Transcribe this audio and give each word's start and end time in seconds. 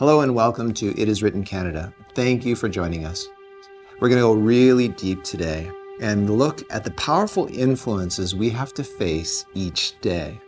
Hello 0.00 0.22
and 0.22 0.34
welcome 0.34 0.72
to 0.72 0.98
It 0.98 1.10
Is 1.10 1.22
Written 1.22 1.44
Canada. 1.44 1.92
Thank 2.14 2.46
you 2.46 2.56
for 2.56 2.70
joining 2.70 3.04
us. 3.04 3.28
We're 4.00 4.08
going 4.08 4.18
to 4.18 4.28
go 4.28 4.32
really 4.32 4.88
deep 4.88 5.22
today 5.22 5.70
and 6.00 6.38
look 6.38 6.62
at 6.72 6.84
the 6.84 6.90
powerful 6.92 7.48
influences 7.52 8.34
we 8.34 8.48
have 8.48 8.72
to 8.72 8.82
face 8.82 9.44
each 9.52 10.00
day. 10.00 10.40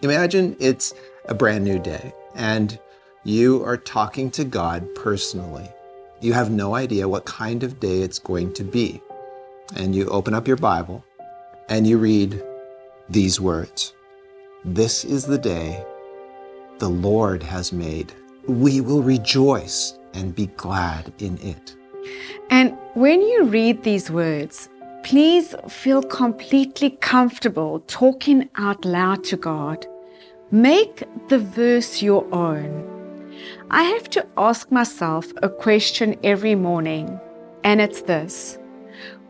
Imagine 0.00 0.56
it's 0.60 0.94
a 1.26 1.34
brand 1.34 1.62
new 1.62 1.78
day 1.78 2.10
and 2.36 2.80
you 3.22 3.62
are 3.64 3.76
talking 3.76 4.30
to 4.30 4.44
God 4.44 4.88
personally. 4.94 5.68
You 6.22 6.32
have 6.32 6.50
no 6.50 6.74
idea 6.74 7.06
what 7.06 7.26
kind 7.26 7.64
of 7.64 7.78
day 7.78 8.00
it's 8.00 8.18
going 8.18 8.54
to 8.54 8.64
be. 8.64 9.02
And 9.76 9.94
you 9.94 10.08
open 10.08 10.32
up 10.32 10.48
your 10.48 10.56
Bible 10.56 11.04
and 11.68 11.86
you 11.86 11.98
read 11.98 12.42
these 13.10 13.42
words 13.42 13.92
This 14.64 15.04
is 15.04 15.26
the 15.26 15.36
day 15.36 15.84
the 16.78 16.88
Lord 16.88 17.42
has 17.42 17.74
made. 17.74 18.14
We 18.48 18.80
will 18.80 19.02
rejoice 19.02 19.98
and 20.14 20.34
be 20.34 20.46
glad 20.56 21.12
in 21.18 21.38
it. 21.38 21.76
And 22.50 22.76
when 22.94 23.20
you 23.20 23.44
read 23.44 23.82
these 23.82 24.10
words, 24.10 24.68
please 25.02 25.54
feel 25.68 26.02
completely 26.02 26.90
comfortable 26.90 27.80
talking 27.86 28.48
out 28.56 28.84
loud 28.84 29.24
to 29.24 29.36
God. 29.36 29.86
Make 30.50 31.02
the 31.28 31.38
verse 31.38 32.02
your 32.02 32.24
own. 32.32 32.96
I 33.70 33.82
have 33.82 34.08
to 34.10 34.26
ask 34.36 34.70
myself 34.70 35.26
a 35.42 35.48
question 35.48 36.16
every 36.22 36.54
morning, 36.54 37.20
and 37.64 37.80
it's 37.80 38.02
this 38.02 38.58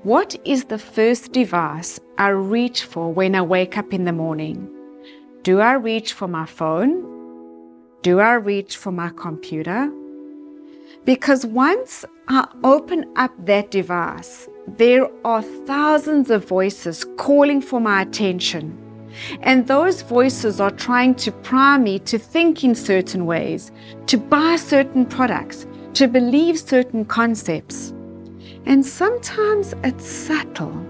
What 0.02 0.36
is 0.44 0.64
the 0.64 0.78
first 0.78 1.32
device 1.32 1.98
I 2.18 2.28
reach 2.28 2.84
for 2.84 3.12
when 3.12 3.34
I 3.34 3.42
wake 3.42 3.78
up 3.78 3.94
in 3.94 4.04
the 4.04 4.12
morning? 4.12 4.70
Do 5.42 5.60
I 5.60 5.72
reach 5.72 6.12
for 6.12 6.28
my 6.28 6.44
phone? 6.44 7.05
Do 8.06 8.20
I 8.20 8.34
reach 8.34 8.76
for 8.76 8.92
my 8.92 9.08
computer? 9.08 9.90
Because 11.04 11.44
once 11.44 12.04
I 12.28 12.46
open 12.62 13.04
up 13.16 13.32
that 13.46 13.72
device, 13.72 14.48
there 14.68 15.08
are 15.24 15.42
thousands 15.42 16.30
of 16.30 16.46
voices 16.46 17.04
calling 17.16 17.60
for 17.60 17.80
my 17.80 18.02
attention. 18.02 18.78
And 19.40 19.66
those 19.66 20.02
voices 20.02 20.60
are 20.60 20.70
trying 20.70 21.16
to 21.16 21.32
prime 21.32 21.82
me 21.82 21.98
to 22.10 22.16
think 22.16 22.62
in 22.62 22.76
certain 22.76 23.26
ways, 23.26 23.72
to 24.06 24.18
buy 24.18 24.54
certain 24.54 25.04
products, 25.04 25.66
to 25.94 26.06
believe 26.06 26.60
certain 26.60 27.04
concepts. 27.06 27.92
And 28.66 28.86
sometimes 28.86 29.74
it's 29.82 30.08
subtle, 30.08 30.80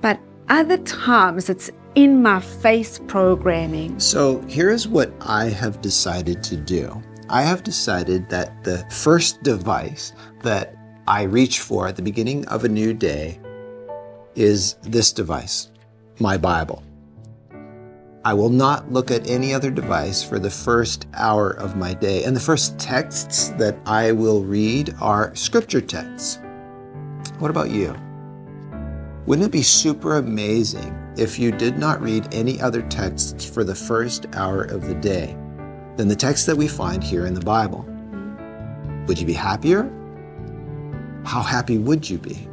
but 0.00 0.18
other 0.48 0.78
times 0.78 1.48
it's 1.48 1.70
in 1.96 2.22
my 2.22 2.38
face 2.38 3.00
programming. 3.08 3.98
So 3.98 4.42
here's 4.42 4.86
what 4.86 5.10
I 5.22 5.46
have 5.46 5.80
decided 5.80 6.42
to 6.44 6.56
do 6.56 7.02
I 7.28 7.42
have 7.42 7.64
decided 7.64 8.28
that 8.28 8.62
the 8.62 8.86
first 8.90 9.42
device 9.42 10.12
that 10.42 10.76
I 11.08 11.22
reach 11.22 11.60
for 11.60 11.88
at 11.88 11.96
the 11.96 12.02
beginning 12.02 12.46
of 12.46 12.64
a 12.64 12.68
new 12.68 12.92
day 12.92 13.40
is 14.36 14.74
this 14.82 15.12
device, 15.12 15.70
my 16.20 16.36
Bible. 16.36 16.84
I 18.24 18.34
will 18.34 18.50
not 18.50 18.92
look 18.92 19.10
at 19.10 19.28
any 19.28 19.54
other 19.54 19.70
device 19.70 20.22
for 20.22 20.38
the 20.38 20.50
first 20.50 21.06
hour 21.14 21.50
of 21.52 21.76
my 21.76 21.94
day. 21.94 22.24
And 22.24 22.34
the 22.34 22.40
first 22.40 22.78
texts 22.78 23.50
that 23.50 23.78
I 23.86 24.12
will 24.12 24.42
read 24.42 24.94
are 25.00 25.34
scripture 25.34 25.80
texts. 25.80 26.40
What 27.38 27.50
about 27.50 27.70
you? 27.70 27.96
Wouldn't 29.26 29.46
it 29.46 29.52
be 29.52 29.62
super 29.62 30.16
amazing 30.16 31.05
if 31.16 31.38
you 31.38 31.50
did 31.50 31.78
not 31.78 32.02
read 32.02 32.32
any 32.32 32.60
other 32.60 32.82
texts 32.82 33.48
for 33.48 33.64
the 33.64 33.74
first 33.74 34.26
hour 34.34 34.64
of 34.64 34.86
the 34.86 34.94
day 34.94 35.36
than 35.96 36.08
the 36.08 36.16
text 36.16 36.46
that 36.46 36.56
we 36.56 36.68
find 36.68 37.02
here 37.02 37.26
in 37.26 37.34
the 37.34 37.40
Bible? 37.40 37.84
Would 39.06 39.18
you 39.18 39.26
be 39.26 39.32
happier? 39.32 39.90
How 41.24 41.42
happy 41.42 41.78
would 41.78 42.08
you 42.08 42.18
be? 42.18 42.48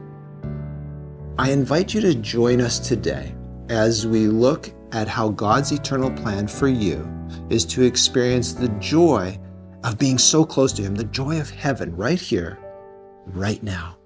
I 1.37 1.51
invite 1.51 1.93
you 1.93 2.01
to 2.01 2.15
join 2.15 2.61
us 2.61 2.79
today 2.79 3.35
as 3.69 4.05
we 4.05 4.27
look 4.27 4.71
at 4.91 5.07
how 5.07 5.29
God's 5.29 5.71
eternal 5.71 6.11
plan 6.11 6.47
for 6.47 6.67
you 6.67 7.09
is 7.49 7.65
to 7.65 7.83
experience 7.83 8.53
the 8.53 8.69
joy 8.79 9.39
of 9.83 9.97
being 9.97 10.17
so 10.17 10.45
close 10.45 10.71
to 10.73 10.81
Him, 10.81 10.95
the 10.95 11.03
joy 11.05 11.39
of 11.39 11.49
heaven 11.49 11.95
right 11.95 12.19
here, 12.19 12.59
right 13.25 13.61
now. 13.63 13.97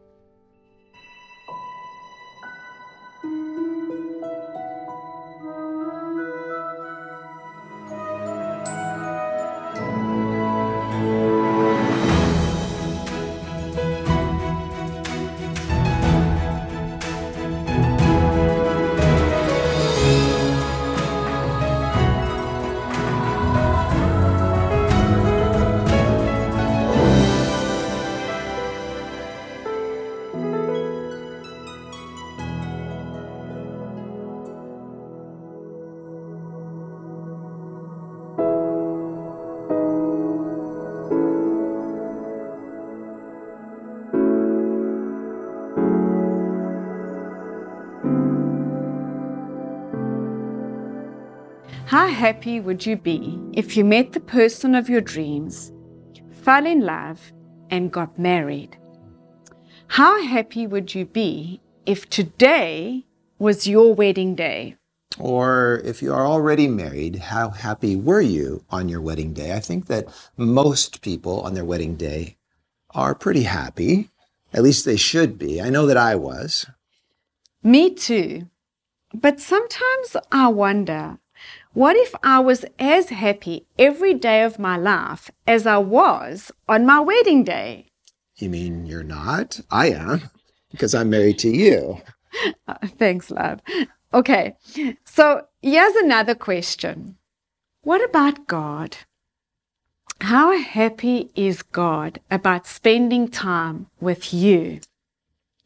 How 51.87 52.07
happy 52.07 52.59
would 52.59 52.85
you 52.85 52.97
be 52.97 53.39
if 53.53 53.77
you 53.77 53.85
met 53.85 54.11
the 54.11 54.19
person 54.19 54.75
of 54.75 54.89
your 54.89 54.99
dreams, 54.99 55.71
fell 56.43 56.65
in 56.65 56.81
love, 56.81 57.31
and 57.69 57.93
got 57.93 58.19
married? 58.19 58.77
How 59.87 60.21
happy 60.21 60.67
would 60.67 60.93
you 60.93 61.05
be 61.05 61.61
if 61.85 62.09
today 62.09 63.05
was 63.39 63.67
your 63.67 63.93
wedding 63.93 64.35
day? 64.35 64.75
Or 65.17 65.81
if 65.85 66.01
you 66.01 66.13
are 66.13 66.27
already 66.27 66.67
married, 66.67 67.15
how 67.15 67.51
happy 67.51 67.95
were 67.95 68.19
you 68.19 68.65
on 68.69 68.89
your 68.89 68.99
wedding 68.99 69.31
day? 69.31 69.53
I 69.53 69.61
think 69.61 69.85
that 69.85 70.09
most 70.35 71.01
people 71.01 71.39
on 71.39 71.53
their 71.53 71.63
wedding 71.63 71.95
day 71.95 72.35
are 72.89 73.15
pretty 73.15 73.43
happy. 73.43 74.09
At 74.51 74.63
least 74.63 74.83
they 74.83 74.97
should 74.97 75.39
be. 75.39 75.61
I 75.61 75.69
know 75.69 75.85
that 75.85 75.95
I 75.95 76.15
was. 76.15 76.65
Me 77.63 77.93
too. 77.93 78.49
But 79.13 79.39
sometimes 79.39 80.17
I 80.33 80.49
wonder 80.49 81.19
what 81.73 81.95
if 81.95 82.15
I 82.23 82.39
was 82.39 82.65
as 82.79 83.09
happy 83.09 83.67
every 83.77 84.13
day 84.13 84.43
of 84.43 84.59
my 84.59 84.77
life 84.77 85.29
as 85.45 85.67
I 85.67 85.77
was 85.77 86.51
on 86.67 86.85
my 86.85 86.99
wedding 86.99 87.43
day? 87.43 87.87
You 88.37 88.49
mean 88.49 88.85
you're 88.85 89.03
not? 89.03 89.59
I 89.71 89.89
am, 89.89 90.29
because 90.71 90.93
I'm 90.95 91.09
married 91.09 91.39
to 91.39 91.49
you. 91.49 92.01
Uh, 92.67 92.75
thanks, 92.99 93.31
love. 93.31 93.61
Okay, 94.13 94.53
so 95.05 95.47
here's 95.61 95.95
another 95.95 96.35
question 96.35 97.15
What 97.81 98.03
about 98.07 98.45
God? 98.45 98.97
How 100.21 100.57
happy 100.57 101.31
is 101.35 101.63
God 101.63 102.19
about 102.29 102.67
spending 102.67 103.27
time 103.27 103.87
with 103.99 104.33
you? 104.33 104.81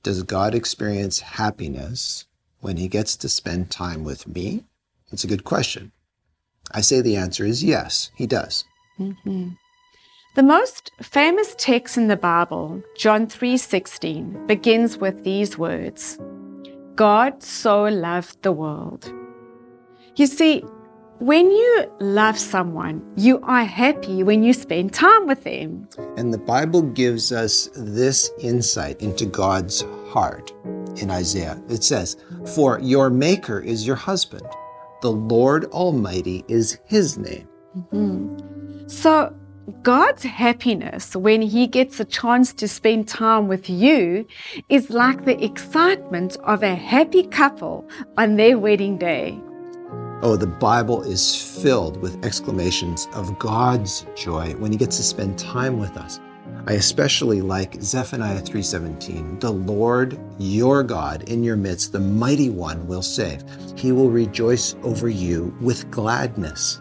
Does 0.03 0.23
God 0.23 0.55
experience 0.55 1.19
happiness 1.19 2.25
when 2.59 2.77
he 2.77 2.87
gets 2.87 3.17
to 3.17 3.29
spend 3.29 3.71
time 3.71 4.03
with 4.03 4.27
me? 4.27 4.65
It's 5.11 5.23
a 5.23 5.27
good 5.27 5.43
question. 5.43 5.91
I 6.73 6.81
say 6.81 7.01
the 7.01 7.17
answer 7.17 7.45
is 7.45 7.63
yes, 7.63 8.11
he 8.15 8.25
does. 8.25 8.63
Mm-hmm. 8.99 9.49
The 10.35 10.43
most 10.43 10.91
famous 11.01 11.53
text 11.57 11.97
in 11.97 12.07
the 12.07 12.15
Bible, 12.15 12.81
John 12.97 13.27
3:16, 13.27 14.47
begins 14.47 14.97
with 14.97 15.23
these 15.23 15.57
words: 15.57 16.17
God 16.95 17.43
so 17.43 17.83
loved 17.83 18.41
the 18.41 18.53
world. 18.53 19.11
You 20.15 20.27
see, 20.27 20.63
when 21.19 21.51
you 21.51 21.91
love 21.99 22.39
someone, 22.39 23.01
you 23.17 23.41
are 23.43 23.65
happy 23.65 24.23
when 24.23 24.43
you 24.43 24.53
spend 24.53 24.93
time 24.93 25.27
with 25.27 25.43
them. 25.43 25.87
And 26.17 26.33
the 26.33 26.37
Bible 26.37 26.81
gives 26.81 27.31
us 27.31 27.69
this 27.75 28.31
insight 28.39 29.01
into 29.01 29.25
God's 29.25 29.81
heart 30.09 30.51
in 30.95 31.11
Isaiah. 31.11 31.61
It 31.69 31.83
says, 31.83 32.17
For 32.55 32.79
your 32.79 33.09
maker 33.09 33.59
is 33.59 33.85
your 33.85 33.97
husband 33.97 34.47
the 35.01 35.11
Lord 35.11 35.65
Almighty 35.65 36.43
is 36.47 36.79
his 36.85 37.17
name. 37.17 37.47
Mm-hmm. 37.77 38.87
So, 38.87 39.35
God's 39.83 40.23
happiness 40.23 41.15
when 41.15 41.41
He 41.41 41.67
gets 41.67 41.99
a 41.99 42.05
chance 42.05 42.53
to 42.53 42.67
spend 42.67 43.07
time 43.07 43.47
with 43.47 43.69
you 43.69 44.27
is 44.69 44.89
like 44.89 45.25
the 45.25 45.43
excitement 45.43 46.35
of 46.43 46.63
a 46.63 46.75
happy 46.75 47.23
couple 47.23 47.87
on 48.17 48.35
their 48.35 48.57
wedding 48.57 48.97
day. 48.97 49.39
Oh, 50.23 50.35
the 50.35 50.47
Bible 50.47 51.01
is 51.01 51.35
filled 51.61 51.97
with 51.97 52.23
exclamations 52.23 53.07
of 53.13 53.39
God's 53.39 54.05
joy 54.15 54.53
when 54.55 54.71
he 54.71 54.77
gets 54.77 54.97
to 54.97 55.03
spend 55.03 55.39
time 55.39 55.79
with 55.79 55.97
us. 55.97 56.19
I 56.67 56.73
especially 56.73 57.41
like 57.41 57.81
Zephaniah 57.81 58.41
3:17. 58.41 59.39
The 59.39 59.51
Lord, 59.51 60.19
your 60.37 60.83
God, 60.83 61.23
in 61.23 61.43
your 61.43 61.55
midst, 61.55 61.91
the 61.91 61.99
mighty 61.99 62.49
one 62.49 62.87
will 62.87 63.01
save. 63.01 63.43
He 63.75 63.91
will 63.91 64.11
rejoice 64.11 64.75
over 64.83 65.09
you 65.09 65.55
with 65.59 65.89
gladness. 65.89 66.79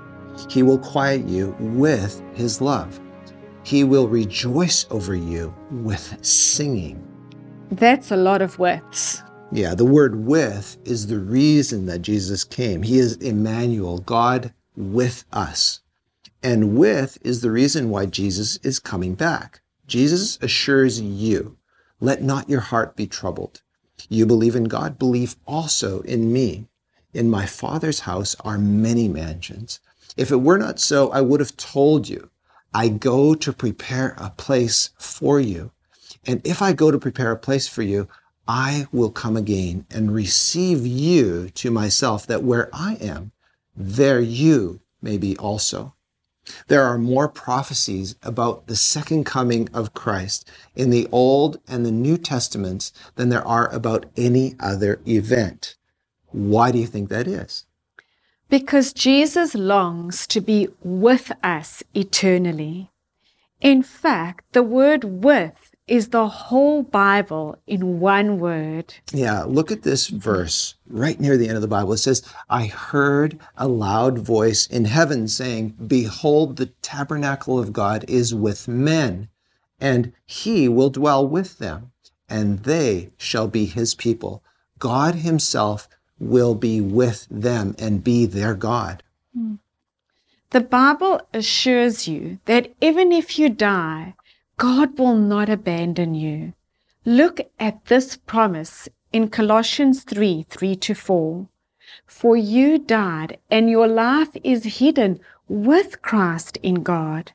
He 0.48 0.62
will 0.62 0.78
quiet 0.78 1.26
you 1.26 1.56
with 1.58 2.22
his 2.34 2.60
love. 2.60 3.00
He 3.62 3.84
will 3.84 4.08
rejoice 4.08 4.86
over 4.90 5.14
you 5.14 5.54
with 5.70 6.16
singing. 6.22 7.02
That's 7.70 8.10
a 8.10 8.16
lot 8.16 8.42
of 8.42 8.58
words. 8.58 9.22
Yeah, 9.52 9.74
the 9.74 9.84
word 9.84 10.26
with 10.26 10.76
is 10.84 11.06
the 11.06 11.18
reason 11.18 11.86
that 11.86 12.02
Jesus 12.02 12.44
came. 12.44 12.82
He 12.82 12.98
is 12.98 13.16
Emmanuel, 13.16 13.98
God 13.98 14.52
with 14.76 15.24
us. 15.32 15.80
And 16.42 16.76
with 16.76 17.18
is 17.22 17.40
the 17.40 17.50
reason 17.50 17.90
why 17.90 18.06
Jesus 18.06 18.58
is 18.62 18.78
coming 18.78 19.14
back. 19.14 19.59
Jesus 19.90 20.38
assures 20.40 21.00
you, 21.00 21.58
let 21.98 22.22
not 22.22 22.48
your 22.48 22.60
heart 22.60 22.94
be 22.94 23.08
troubled. 23.08 23.60
You 24.08 24.24
believe 24.24 24.54
in 24.54 24.64
God, 24.64 25.00
believe 25.00 25.34
also 25.46 26.00
in 26.02 26.32
me. 26.32 26.68
In 27.12 27.28
my 27.28 27.44
Father's 27.44 28.00
house 28.00 28.36
are 28.44 28.56
many 28.56 29.08
mansions. 29.08 29.80
If 30.16 30.30
it 30.30 30.42
were 30.42 30.58
not 30.58 30.78
so, 30.78 31.10
I 31.10 31.20
would 31.20 31.40
have 31.40 31.56
told 31.56 32.08
you, 32.08 32.30
I 32.72 32.88
go 32.88 33.34
to 33.34 33.52
prepare 33.52 34.14
a 34.16 34.30
place 34.30 34.90
for 34.96 35.40
you. 35.40 35.72
And 36.24 36.40
if 36.46 36.62
I 36.62 36.72
go 36.72 36.92
to 36.92 36.98
prepare 36.98 37.32
a 37.32 37.36
place 37.36 37.66
for 37.66 37.82
you, 37.82 38.06
I 38.46 38.86
will 38.92 39.10
come 39.10 39.36
again 39.36 39.86
and 39.90 40.14
receive 40.14 40.86
you 40.86 41.50
to 41.50 41.70
myself, 41.72 42.28
that 42.28 42.44
where 42.44 42.70
I 42.72 42.94
am, 43.00 43.32
there 43.76 44.20
you 44.20 44.80
may 45.02 45.18
be 45.18 45.36
also. 45.36 45.94
There 46.68 46.84
are 46.84 46.98
more 46.98 47.28
prophecies 47.28 48.14
about 48.22 48.66
the 48.66 48.76
second 48.76 49.24
coming 49.24 49.68
of 49.72 49.94
Christ 49.94 50.48
in 50.74 50.90
the 50.90 51.08
Old 51.12 51.60
and 51.68 51.84
the 51.84 51.90
New 51.90 52.16
Testaments 52.16 52.92
than 53.16 53.28
there 53.28 53.46
are 53.46 53.68
about 53.74 54.06
any 54.16 54.56
other 54.60 55.00
event. 55.06 55.76
Why 56.32 56.70
do 56.70 56.78
you 56.78 56.86
think 56.86 57.08
that 57.08 57.26
is? 57.26 57.66
Because 58.48 58.92
Jesus 58.92 59.54
longs 59.54 60.26
to 60.28 60.40
be 60.40 60.68
with 60.82 61.30
us 61.42 61.82
eternally. 61.94 62.90
In 63.60 63.82
fact, 63.82 64.52
the 64.52 64.62
word 64.62 65.04
with 65.04 65.69
is 65.90 66.10
the 66.10 66.28
whole 66.28 66.84
Bible 66.84 67.58
in 67.66 67.98
one 67.98 68.38
word. 68.38 68.94
Yeah, 69.12 69.42
look 69.42 69.72
at 69.72 69.82
this 69.82 70.06
verse 70.06 70.76
right 70.88 71.18
near 71.18 71.36
the 71.36 71.48
end 71.48 71.56
of 71.56 71.62
the 71.62 71.68
Bible. 71.68 71.92
It 71.92 71.98
says, 71.98 72.22
I 72.48 72.66
heard 72.66 73.40
a 73.56 73.66
loud 73.66 74.20
voice 74.20 74.68
in 74.68 74.84
heaven 74.84 75.26
saying, 75.26 75.74
Behold, 75.84 76.56
the 76.56 76.66
tabernacle 76.80 77.58
of 77.58 77.72
God 77.72 78.04
is 78.06 78.32
with 78.32 78.68
men, 78.68 79.28
and 79.80 80.12
he 80.24 80.68
will 80.68 80.90
dwell 80.90 81.26
with 81.26 81.58
them, 81.58 81.90
and 82.28 82.60
they 82.60 83.10
shall 83.18 83.48
be 83.48 83.64
his 83.64 83.96
people. 83.96 84.44
God 84.78 85.16
himself 85.16 85.88
will 86.20 86.54
be 86.54 86.80
with 86.80 87.26
them 87.28 87.74
and 87.80 88.04
be 88.04 88.26
their 88.26 88.54
God. 88.54 89.02
Hmm. 89.34 89.56
The 90.50 90.60
Bible 90.60 91.20
assures 91.34 92.06
you 92.06 92.38
that 92.44 92.72
even 92.80 93.10
if 93.10 93.38
you 93.38 93.48
die, 93.48 94.14
God 94.60 94.98
will 94.98 95.16
not 95.16 95.48
abandon 95.48 96.14
you. 96.14 96.52
Look 97.06 97.40
at 97.58 97.86
this 97.86 98.18
promise 98.18 98.90
in 99.10 99.30
Colossians 99.30 100.04
3 100.04 100.44
3 100.50 100.76
to 100.76 100.94
4. 100.94 101.48
For 102.04 102.36
you 102.36 102.78
died, 102.78 103.38
and 103.50 103.70
your 103.70 103.88
life 103.88 104.36
is 104.44 104.78
hidden 104.78 105.18
with 105.48 106.02
Christ 106.02 106.58
in 106.62 106.82
God. 106.82 107.32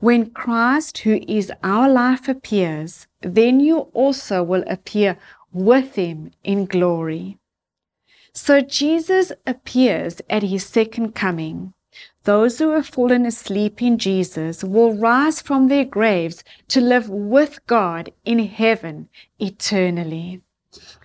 When 0.00 0.32
Christ, 0.32 0.98
who 0.98 1.22
is 1.26 1.50
our 1.62 1.88
life, 1.88 2.28
appears, 2.28 3.06
then 3.22 3.58
you 3.58 3.88
also 3.94 4.42
will 4.42 4.64
appear 4.66 5.16
with 5.50 5.94
him 5.94 6.30
in 6.44 6.66
glory. 6.66 7.38
So 8.34 8.60
Jesus 8.60 9.32
appears 9.46 10.20
at 10.28 10.42
his 10.42 10.66
second 10.66 11.14
coming. 11.14 11.72
Those 12.24 12.58
who 12.58 12.70
have 12.70 12.86
fallen 12.86 13.26
asleep 13.26 13.82
in 13.82 13.98
Jesus 13.98 14.64
will 14.64 14.94
rise 14.94 15.42
from 15.42 15.68
their 15.68 15.84
graves 15.84 16.42
to 16.68 16.80
live 16.80 17.08
with 17.08 17.64
God 17.66 18.10
in 18.24 18.38
heaven 18.38 19.08
eternally. 19.38 20.40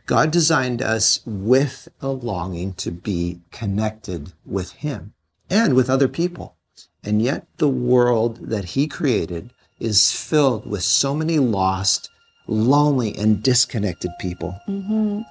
God 0.06 0.32
designed 0.32 0.82
us 0.82 1.20
with 1.26 1.90
a 2.02 2.08
longing 2.08 2.74
to 2.76 2.92
be 2.92 3.42
connected 3.52 4.34
with 4.46 4.72
Him 4.72 5.14
and 5.50 5.76
with 5.76 5.90
other 5.90 6.08
people. 6.08 6.56
And 7.04 7.22
yet, 7.22 7.46
the 7.58 7.70
world 7.70 8.50
that 8.50 8.66
He 8.66 8.88
created 8.88 9.52
is 9.80 10.12
filled 10.12 10.66
with 10.66 10.84
so 10.84 11.14
many 11.14 11.38
lost, 11.38 12.10
lonely, 12.48 13.16
and 13.18 13.44
disconnected 13.44 14.12
people. 14.20 14.58
Mm-hmm. 14.68 15.22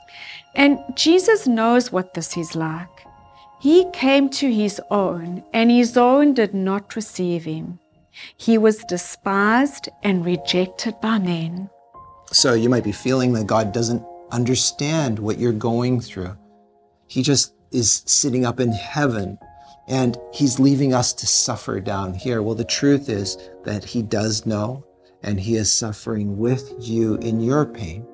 And 0.55 0.79
Jesus 0.95 1.47
knows 1.47 1.91
what 1.91 2.15
this 2.15 2.37
is 2.37 2.55
like. 2.55 2.98
He 3.61 3.87
came 3.93 4.29
to 4.31 4.53
his 4.53 4.81
own, 4.91 5.43
and 5.53 5.71
his 5.71 5.97
own 5.97 6.35
did 6.35 6.55
not 6.55 6.95
receive 6.95 7.45
him. 7.45 7.81
He 8.37 8.57
was 8.59 8.85
despised 8.85 9.89
and 10.03 10.25
rejected 10.25 11.01
by 11.01 11.19
men. 11.19 11.71
So 12.31 12.55
you 12.55 12.69
might 12.69 12.85
be 12.85 12.93
feeling 12.93 13.33
that 13.33 13.47
God 13.47 13.73
doesn't 13.73 14.05
understand 14.31 15.19
what 15.19 15.39
you're 15.39 15.53
going 15.53 16.01
through. 16.01 16.37
He 17.07 17.23
just 17.23 17.55
is 17.73 18.03
sitting 18.07 18.45
up 18.45 18.61
in 18.61 18.73
heaven 18.73 19.39
and 19.89 20.19
he's 20.33 20.61
leaving 20.61 20.93
us 20.93 21.13
to 21.15 21.27
suffer 21.27 21.81
down 21.81 22.13
here. 22.13 22.43
Well, 22.43 22.55
the 22.55 22.65
truth 22.65 23.09
is 23.09 23.39
that 23.65 23.85
he 23.85 24.03
does 24.03 24.45
know 24.45 24.85
and 25.23 25.41
he 25.41 25.57
is 25.57 25.73
suffering 25.73 26.37
with 26.37 26.75
you 26.79 27.17
in 27.17 27.41
your 27.41 27.65
pain. 27.65 28.07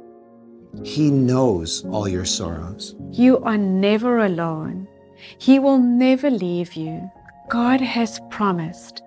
He 0.84 1.10
knows 1.10 1.84
all 1.86 2.08
your 2.08 2.24
sorrows. 2.24 2.94
You 3.10 3.38
are 3.38 3.58
never 3.58 4.20
alone. 4.20 4.88
He 5.38 5.58
will 5.58 5.78
never 5.78 6.30
leave 6.30 6.74
you. 6.74 7.10
God 7.48 7.80
has 7.80 8.20
promised, 8.30 9.02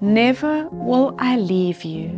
Never 0.00 0.68
will 0.70 1.14
I 1.18 1.36
leave 1.38 1.84
you. 1.84 2.08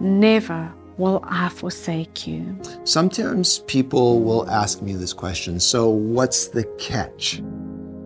Never 0.00 0.72
will 0.96 1.20
I 1.24 1.48
forsake 1.48 2.26
you. 2.26 2.58
Sometimes 2.84 3.60
people 3.60 4.22
will 4.22 4.48
ask 4.48 4.80
me 4.80 4.94
this 4.94 5.12
question 5.12 5.58
So, 5.58 5.88
what's 5.88 6.48
the 6.48 6.64
catch? 6.78 7.42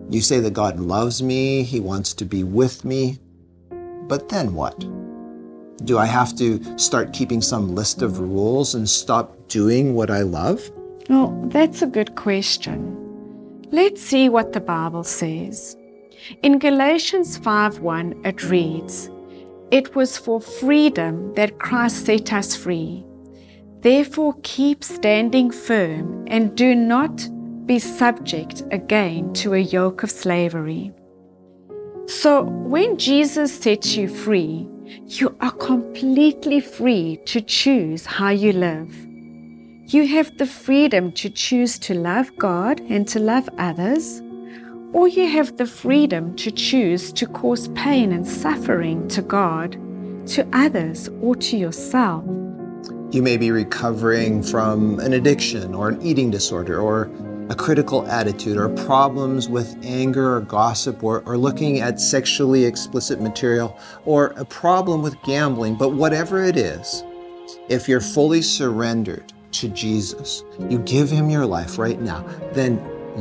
You 0.09 0.21
say 0.21 0.39
that 0.39 0.53
God 0.53 0.79
loves 0.79 1.21
me, 1.21 1.63
He 1.63 1.79
wants 1.79 2.13
to 2.15 2.25
be 2.25 2.43
with 2.43 2.83
me, 2.83 3.19
but 4.07 4.29
then 4.29 4.53
what? 4.53 4.79
Do 5.85 5.97
I 5.97 6.05
have 6.05 6.35
to 6.35 6.77
start 6.77 7.13
keeping 7.13 7.41
some 7.41 7.73
list 7.73 8.01
of 8.01 8.19
rules 8.19 8.75
and 8.75 8.87
stop 8.87 9.47
doing 9.47 9.95
what 9.95 10.11
I 10.11 10.21
love? 10.21 10.69
Well, 11.09 11.39
that's 11.47 11.81
a 11.81 11.87
good 11.87 12.15
question. 12.15 13.00
Let's 13.73 14.01
see 14.01 14.27
what 14.27 14.51
the 14.51 14.59
Bible 14.59 15.05
says. 15.05 15.77
In 16.43 16.59
Galatians 16.59 17.37
5:1 17.37 18.15
it 18.25 18.49
reads, 18.49 19.09
"It 19.71 19.95
was 19.95 20.17
for 20.17 20.41
freedom 20.41 21.33
that 21.35 21.57
Christ 21.57 22.05
set 22.05 22.33
us 22.33 22.53
free. 22.53 23.05
Therefore 23.79 24.35
keep 24.43 24.83
standing 24.83 25.51
firm 25.51 26.25
and 26.27 26.53
do 26.53 26.75
not 26.75 27.29
be 27.65 27.79
subject 27.79 28.63
again 28.71 29.31
to 29.35 29.53
a 29.53 29.67
yoke 29.77 30.03
of 30.03 30.11
slavery." 30.11 30.91
So, 32.07 32.43
when 32.43 32.97
Jesus 32.97 33.53
sets 33.53 33.95
you 33.95 34.09
free, 34.09 34.67
you 35.07 35.33
are 35.39 35.51
completely 35.51 36.59
free 36.59 37.21
to 37.25 37.39
choose 37.39 38.05
how 38.05 38.31
you 38.31 38.51
live. 38.51 38.93
You 39.91 40.07
have 40.07 40.37
the 40.37 40.45
freedom 40.45 41.11
to 41.11 41.29
choose 41.29 41.77
to 41.79 41.93
love 41.93 42.33
God 42.37 42.79
and 42.79 43.05
to 43.09 43.19
love 43.19 43.49
others, 43.57 44.21
or 44.93 45.09
you 45.09 45.27
have 45.27 45.57
the 45.57 45.65
freedom 45.65 46.33
to 46.37 46.49
choose 46.49 47.11
to 47.11 47.27
cause 47.27 47.67
pain 47.75 48.13
and 48.13 48.25
suffering 48.25 49.09
to 49.09 49.21
God, 49.21 49.73
to 50.27 50.47
others, 50.53 51.09
or 51.21 51.35
to 51.35 51.57
yourself. 51.57 52.23
You 53.11 53.21
may 53.21 53.35
be 53.35 53.51
recovering 53.51 54.41
from 54.43 54.97
an 55.01 55.11
addiction 55.11 55.75
or 55.75 55.89
an 55.89 56.01
eating 56.01 56.31
disorder 56.31 56.79
or 56.79 57.11
a 57.49 57.55
critical 57.55 58.07
attitude 58.07 58.55
or 58.55 58.69
problems 58.69 59.49
with 59.49 59.77
anger 59.83 60.37
or 60.37 60.39
gossip 60.39 61.03
or, 61.03 61.21
or 61.25 61.37
looking 61.37 61.81
at 61.81 61.99
sexually 61.99 62.63
explicit 62.63 63.19
material 63.19 63.77
or 64.05 64.27
a 64.37 64.45
problem 64.45 65.01
with 65.01 65.21
gambling. 65.23 65.75
But 65.75 65.89
whatever 65.89 66.41
it 66.41 66.55
is, 66.55 67.03
if 67.67 67.89
you're 67.89 67.99
fully 67.99 68.41
surrendered 68.41 69.33
to 69.53 69.69
Jesus, 69.69 70.43
you 70.69 70.79
give 70.79 71.09
him 71.09 71.29
your 71.29 71.45
life 71.45 71.77
right 71.77 71.99
now, 71.99 72.25
then 72.53 72.79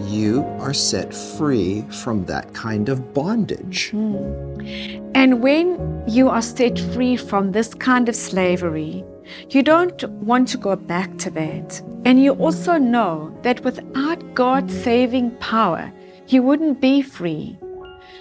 you 0.08 0.44
are 0.60 0.72
set 0.72 1.12
free 1.12 1.82
from 1.90 2.24
that 2.26 2.52
kind 2.54 2.88
of 2.88 3.12
bondage. 3.12 3.90
Mm. 3.92 5.10
And 5.14 5.42
when 5.42 6.04
you 6.06 6.28
are 6.28 6.42
set 6.42 6.78
free 6.78 7.16
from 7.16 7.52
this 7.52 7.74
kind 7.74 8.08
of 8.08 8.14
slavery, 8.14 9.04
you 9.50 9.62
don't 9.62 10.08
want 10.10 10.48
to 10.48 10.58
go 10.58 10.76
back 10.76 11.16
to 11.18 11.30
that. 11.30 11.82
And 12.04 12.22
you 12.22 12.32
also 12.34 12.78
know 12.78 13.36
that 13.42 13.62
without 13.64 14.34
God's 14.34 14.74
saving 14.82 15.32
power, 15.36 15.92
you 16.28 16.42
wouldn't 16.42 16.80
be 16.80 17.02
free. 17.02 17.58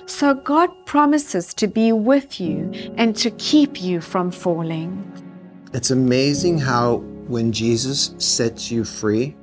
So 0.06 0.34
God 0.34 0.70
promises 0.86 1.54
to 1.54 1.68
be 1.68 1.92
with 1.92 2.42
you 2.42 2.72
and 2.98 3.16
to 3.18 3.30
keep 3.32 3.82
you 3.82 4.02
from 4.02 4.32
falling. 4.32 5.06
It's 5.72 5.92
amazing 5.92 6.58
how 6.58 7.04
when 7.30 7.52
Jesus 7.52 8.16
sets 8.18 8.72
you 8.72 8.84
free, 8.84 9.36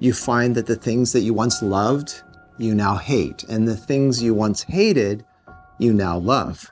you 0.00 0.14
find 0.14 0.54
that 0.54 0.66
the 0.66 0.74
things 0.74 1.12
that 1.12 1.20
you 1.20 1.34
once 1.34 1.62
loved, 1.62 2.22
you 2.58 2.74
now 2.74 2.96
hate, 2.96 3.44
and 3.44 3.68
the 3.68 3.76
things 3.76 4.22
you 4.22 4.32
once 4.32 4.62
hated, 4.62 5.24
you 5.78 5.92
now 5.92 6.16
love. 6.16 6.70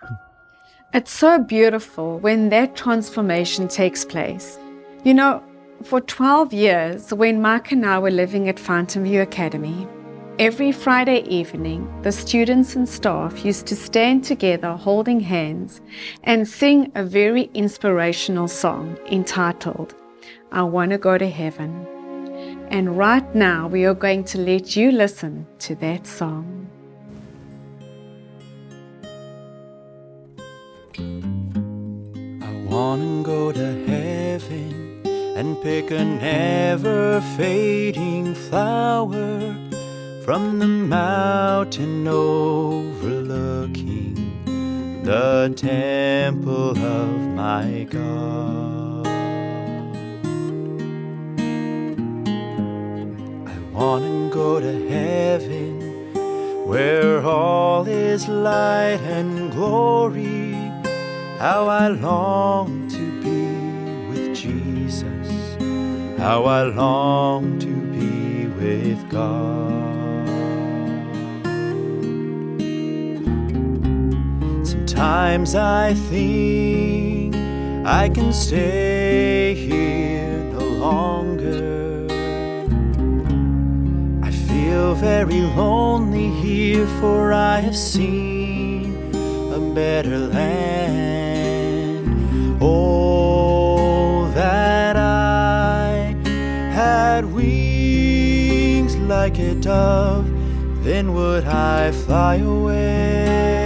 It's 0.95 1.12
so 1.12 1.39
beautiful 1.39 2.19
when 2.19 2.49
that 2.49 2.75
transformation 2.75 3.69
takes 3.69 4.05
place. 4.05 4.59
You 5.05 5.15
know, 5.15 5.43
for 5.83 6.01
12 6.01 6.53
years, 6.55 7.12
when 7.12 7.43
Mike 7.43 7.71
and 7.71 7.85
I 7.85 7.99
were 7.99 8.11
living 8.11 8.49
at 8.49 8.59
Fountain 8.59 9.05
View 9.05 9.21
Academy, 9.21 9.87
Every 10.39 10.73
Friday 10.73 11.21
evening, 11.29 11.87
the 12.03 12.11
students 12.11 12.75
and 12.75 12.89
staff 12.89 13.45
used 13.45 13.67
to 13.67 13.77
stand 13.77 14.25
together 14.25 14.73
holding 14.73 15.21
hands 15.21 15.83
and 16.25 16.49
sing 16.49 16.91
a 16.95 17.05
very 17.05 17.51
inspirational 17.53 18.49
song 18.49 18.99
entitled, 19.11 19.95
I 20.54 20.62
Want 20.64 20.90
to 20.90 20.99
Go 20.99 21.16
to 21.16 21.30
Heaven. 21.30 21.87
And 22.68 22.99
right 22.99 23.35
now, 23.35 23.68
we 23.68 23.87
are 23.87 23.94
going 23.94 24.25
to 24.25 24.37
let 24.38 24.76
you 24.76 24.92
listen 24.92 25.47
to 25.61 25.75
that 25.76 26.06
song. 26.06 26.68
I 30.99 32.52
want 32.68 33.00
to 33.00 33.23
go 33.25 33.50
to 33.52 33.87
heaven 33.87 35.00
and 35.37 35.59
pick 35.62 35.90
a 35.90 36.04
never 36.04 37.23
fading 37.38 38.35
flower 38.35 39.56
from 40.23 40.59
the 40.59 40.68
mountain 40.68 42.06
overlooking 42.06 43.42
the 45.02 45.50
temple 45.56 46.76
of 46.76 47.18
my 47.35 47.87
God. 47.90 48.72
Want 53.83 54.05
to 54.05 54.31
go 54.31 54.61
to 54.61 54.89
heaven 54.89 56.15
where 56.69 57.21
all 57.21 57.85
is 57.89 58.29
light 58.29 59.01
and 59.03 59.51
glory. 59.51 60.53
How 61.41 61.67
I 61.67 61.89
long 61.89 62.87
to 62.91 63.05
be 63.25 64.09
with 64.09 64.37
Jesus, 64.37 65.29
how 66.17 66.45
I 66.45 66.62
long 66.62 67.59
to 67.59 67.75
be 67.97 68.47
with 68.47 69.01
God. 69.11 70.29
Sometimes 74.65 75.57
I 75.57 75.95
think 75.95 77.35
I 77.85 78.09
can 78.09 78.33
stay 78.33 79.57
here 79.57 80.39
no 80.53 80.61
longer. 80.61 81.22
Feel 84.73 84.95
very 84.95 85.43
lonely 85.43 86.29
here, 86.29 86.87
for 86.99 87.31
I 87.31 87.61
have 87.61 87.76
seen 87.76 89.14
a 89.52 89.61
better 89.75 90.19
land. 90.19 92.09
Oh, 92.59 94.31
that 94.35 94.97
I 94.97 96.14
had 96.73 97.26
wings 97.35 98.97
like 98.97 99.38
a 99.38 99.55
dove, 99.57 100.26
then 100.83 101.12
would 101.12 101.45
I 101.45 101.93
fly 101.93 102.37
away. 102.37 103.62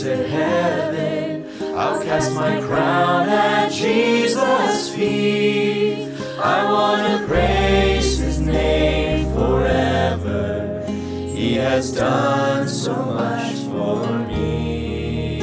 To 0.00 0.16
heaven, 0.26 1.46
I'll 1.76 2.02
cast 2.02 2.32
my 2.32 2.60
crown 2.62 3.28
at 3.28 3.70
Jesus' 3.70 4.94
feet. 4.94 6.08
I 6.42 6.64
want 6.64 7.20
to 7.20 7.26
praise 7.26 8.18
his 8.18 8.40
name 8.40 9.32
forever. 9.34 10.82
He 10.88 11.54
has 11.56 11.92
done 11.94 12.66
so 12.68 12.94
much 12.94 13.54
for 13.70 14.06
me. 14.28 15.40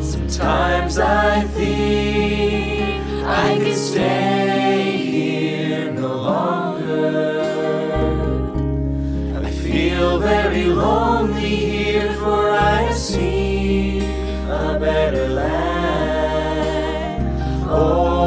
Sometimes 0.00 0.98
I 0.98 1.42
think 1.42 2.67
Oh, 17.80 18.17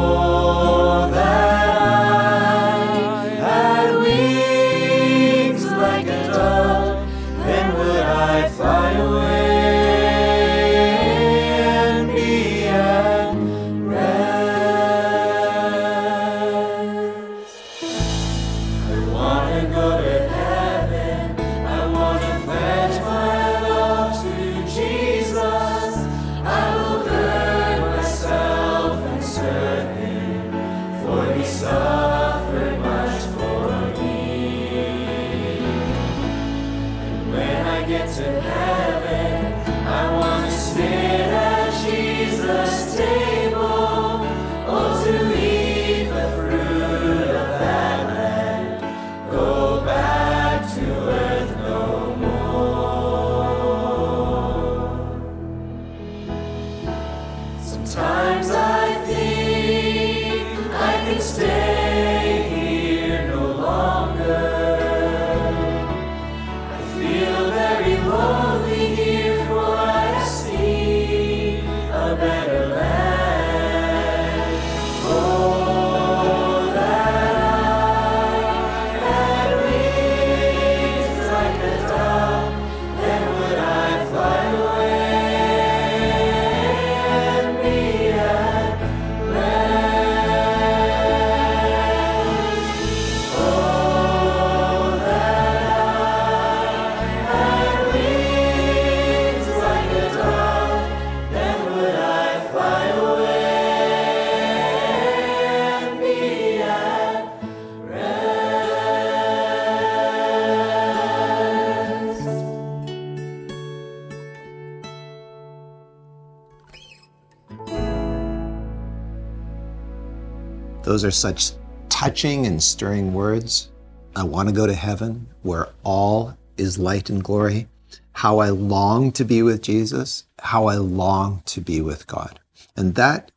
Those 121.02 121.08
are 121.08 121.34
such 121.34 121.54
touching 121.90 122.46
and 122.46 122.62
stirring 122.62 123.16
words. 123.16 123.70
I 124.16 124.22
want 124.22 124.50
to 124.50 124.54
go 124.54 124.68
to 124.68 124.74
heaven 124.76 125.26
where 125.42 125.70
all 125.84 126.38
is 126.58 126.78
light 126.78 127.10
and 127.10 127.24
glory. 127.24 127.68
How 128.12 128.38
I 128.38 128.50
long 128.50 129.12
to 129.14 129.26
be 129.26 129.42
with 129.42 129.64
Jesus, 129.64 130.26
how 130.38 130.68
I 130.68 130.76
long 130.76 131.42
to 131.48 131.60
be 131.60 131.82
with 131.82 132.06
God. 132.06 132.40
And 132.76 132.94
that 132.94 133.32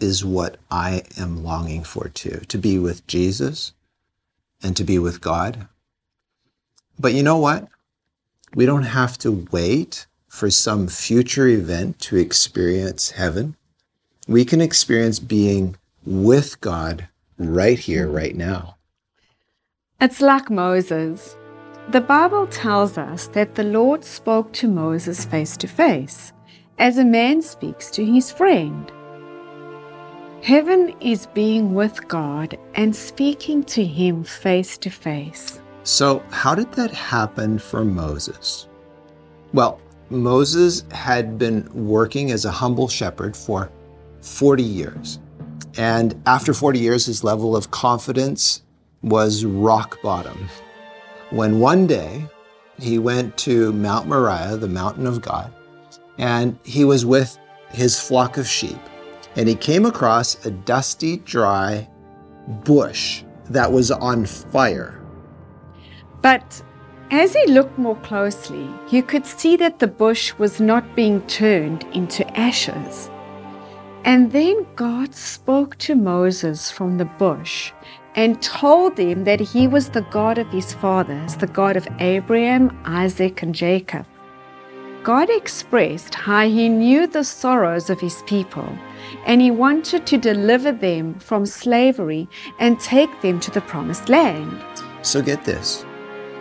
is 0.00 0.24
what 0.24 0.56
I 0.70 1.02
am 1.18 1.44
longing 1.44 1.84
for 1.84 2.08
too 2.08 2.40
to 2.48 2.56
be 2.56 2.78
with 2.78 3.06
Jesus 3.06 3.74
and 4.62 4.74
to 4.78 4.82
be 4.82 4.98
with 4.98 5.20
God. 5.20 5.68
But 6.98 7.12
you 7.12 7.22
know 7.22 7.36
what? 7.36 7.68
We 8.54 8.64
don't 8.64 8.84
have 8.84 9.18
to 9.18 9.46
wait 9.52 10.06
for 10.26 10.50
some 10.50 10.88
future 10.88 11.48
event 11.48 11.98
to 11.98 12.16
experience 12.16 13.10
heaven. 13.10 13.56
We 14.26 14.46
can 14.46 14.62
experience 14.62 15.18
being 15.18 15.76
with 16.04 16.60
God 16.60 17.08
right 17.38 17.78
here, 17.78 18.06
hmm. 18.06 18.14
right 18.14 18.36
now. 18.36 18.76
It's 20.00 20.20
like 20.20 20.50
Moses. 20.50 21.36
The 21.90 22.00
Bible 22.00 22.46
tells 22.46 22.96
us 22.96 23.26
that 23.28 23.54
the 23.54 23.64
Lord 23.64 24.04
spoke 24.04 24.52
to 24.54 24.68
Moses 24.68 25.24
face 25.24 25.56
to 25.58 25.66
face, 25.66 26.32
as 26.78 26.98
a 26.98 27.04
man 27.04 27.42
speaks 27.42 27.90
to 27.92 28.04
his 28.04 28.30
friend. 28.30 28.90
Heaven 30.42 30.94
is 31.00 31.26
being 31.26 31.74
with 31.74 32.08
God 32.08 32.56
and 32.74 32.96
speaking 32.96 33.62
to 33.64 33.84
Him 33.84 34.24
face 34.24 34.78
to 34.78 34.88
face. 34.88 35.60
So, 35.82 36.22
how 36.30 36.54
did 36.54 36.72
that 36.72 36.90
happen 36.90 37.58
for 37.58 37.84
Moses? 37.84 38.66
Well, 39.52 39.80
Moses 40.08 40.84
had 40.92 41.36
been 41.38 41.68
working 41.74 42.30
as 42.30 42.46
a 42.46 42.50
humble 42.50 42.88
shepherd 42.88 43.36
for 43.36 43.70
40 44.22 44.62
years. 44.62 45.18
And 45.76 46.20
after 46.26 46.52
40 46.52 46.78
years, 46.78 47.06
his 47.06 47.22
level 47.24 47.56
of 47.56 47.70
confidence 47.70 48.62
was 49.02 49.44
rock 49.44 50.00
bottom. 50.02 50.48
When 51.30 51.60
one 51.60 51.86
day 51.86 52.26
he 52.78 52.98
went 52.98 53.36
to 53.38 53.72
Mount 53.72 54.08
Moriah, 54.08 54.56
the 54.56 54.68
mountain 54.68 55.06
of 55.06 55.22
God, 55.22 55.52
and 56.18 56.58
he 56.64 56.84
was 56.84 57.06
with 57.06 57.38
his 57.70 58.00
flock 58.00 58.36
of 58.36 58.46
sheep 58.46 58.78
and 59.36 59.48
he 59.48 59.54
came 59.54 59.86
across 59.86 60.44
a 60.44 60.50
dusty, 60.50 61.18
dry 61.18 61.88
bush 62.64 63.22
that 63.48 63.70
was 63.70 63.90
on 63.90 64.26
fire. 64.26 65.00
But 66.20 66.62
as 67.10 67.34
he 67.34 67.46
looked 67.46 67.78
more 67.78 67.96
closely, 67.96 68.68
you 68.90 69.02
could 69.02 69.26
see 69.26 69.56
that 69.56 69.78
the 69.78 69.86
bush 69.86 70.34
was 70.38 70.60
not 70.60 70.96
being 70.96 71.22
turned 71.26 71.84
into 71.92 72.26
ashes. 72.38 73.10
And 74.04 74.32
then 74.32 74.66
God 74.76 75.14
spoke 75.14 75.76
to 75.78 75.94
Moses 75.94 76.70
from 76.70 76.96
the 76.96 77.04
bush 77.04 77.72
and 78.14 78.42
told 78.42 78.98
him 78.98 79.24
that 79.24 79.40
he 79.40 79.68
was 79.68 79.90
the 79.90 80.02
God 80.02 80.38
of 80.38 80.48
his 80.48 80.72
fathers, 80.72 81.36
the 81.36 81.46
God 81.46 81.76
of 81.76 81.86
Abraham, 82.00 82.76
Isaac, 82.84 83.42
and 83.42 83.54
Jacob. 83.54 84.06
God 85.02 85.30
expressed 85.30 86.14
how 86.14 86.46
he 86.46 86.68
knew 86.68 87.06
the 87.06 87.24
sorrows 87.24 87.88
of 87.88 88.00
his 88.00 88.22
people 88.26 88.68
and 89.24 89.40
he 89.40 89.50
wanted 89.50 90.06
to 90.06 90.18
deliver 90.18 90.72
them 90.72 91.18
from 91.18 91.46
slavery 91.46 92.28
and 92.58 92.78
take 92.78 93.20
them 93.22 93.40
to 93.40 93.50
the 93.50 93.62
promised 93.62 94.08
land. 94.08 94.62
So 95.02 95.22
get 95.22 95.44
this 95.44 95.82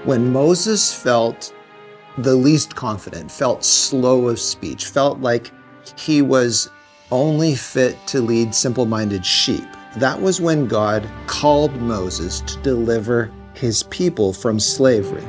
when 0.03 0.31
Moses 0.31 0.93
felt 0.93 1.53
the 2.17 2.35
least 2.35 2.75
confident, 2.75 3.31
felt 3.31 3.63
slow 3.63 4.27
of 4.27 4.39
speech, 4.39 4.85
felt 4.85 5.19
like 5.19 5.51
he 5.97 6.21
was 6.21 6.69
only 7.11 7.55
fit 7.55 7.95
to 8.07 8.21
lead 8.21 8.53
simple 8.53 8.85
minded 8.85 9.25
sheep, 9.25 9.65
that 9.97 10.21
was 10.21 10.39
when 10.39 10.67
God 10.67 11.07
called 11.27 11.75
Moses 11.81 12.41
to 12.41 12.61
deliver 12.61 13.31
his 13.53 13.83
people 13.83 14.33
from 14.33 14.59
slavery. 14.59 15.23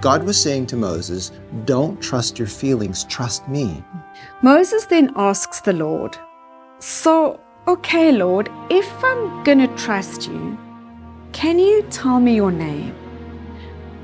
God 0.00 0.24
was 0.24 0.40
saying 0.40 0.66
to 0.66 0.76
Moses, 0.76 1.32
Don't 1.64 2.00
trust 2.02 2.38
your 2.38 2.48
feelings, 2.48 3.04
trust 3.04 3.48
me. 3.48 3.82
Moses 4.42 4.84
then 4.84 5.10
asks 5.16 5.60
the 5.60 5.72
Lord, 5.72 6.18
So, 6.78 7.40
okay, 7.66 8.12
Lord, 8.12 8.50
if 8.70 8.88
I'm 9.02 9.42
going 9.44 9.60
to 9.60 9.76
trust 9.76 10.28
you, 10.28 10.58
can 11.32 11.58
you 11.58 11.82
tell 11.90 12.20
me 12.20 12.34
your 12.34 12.52
name? 12.52 12.94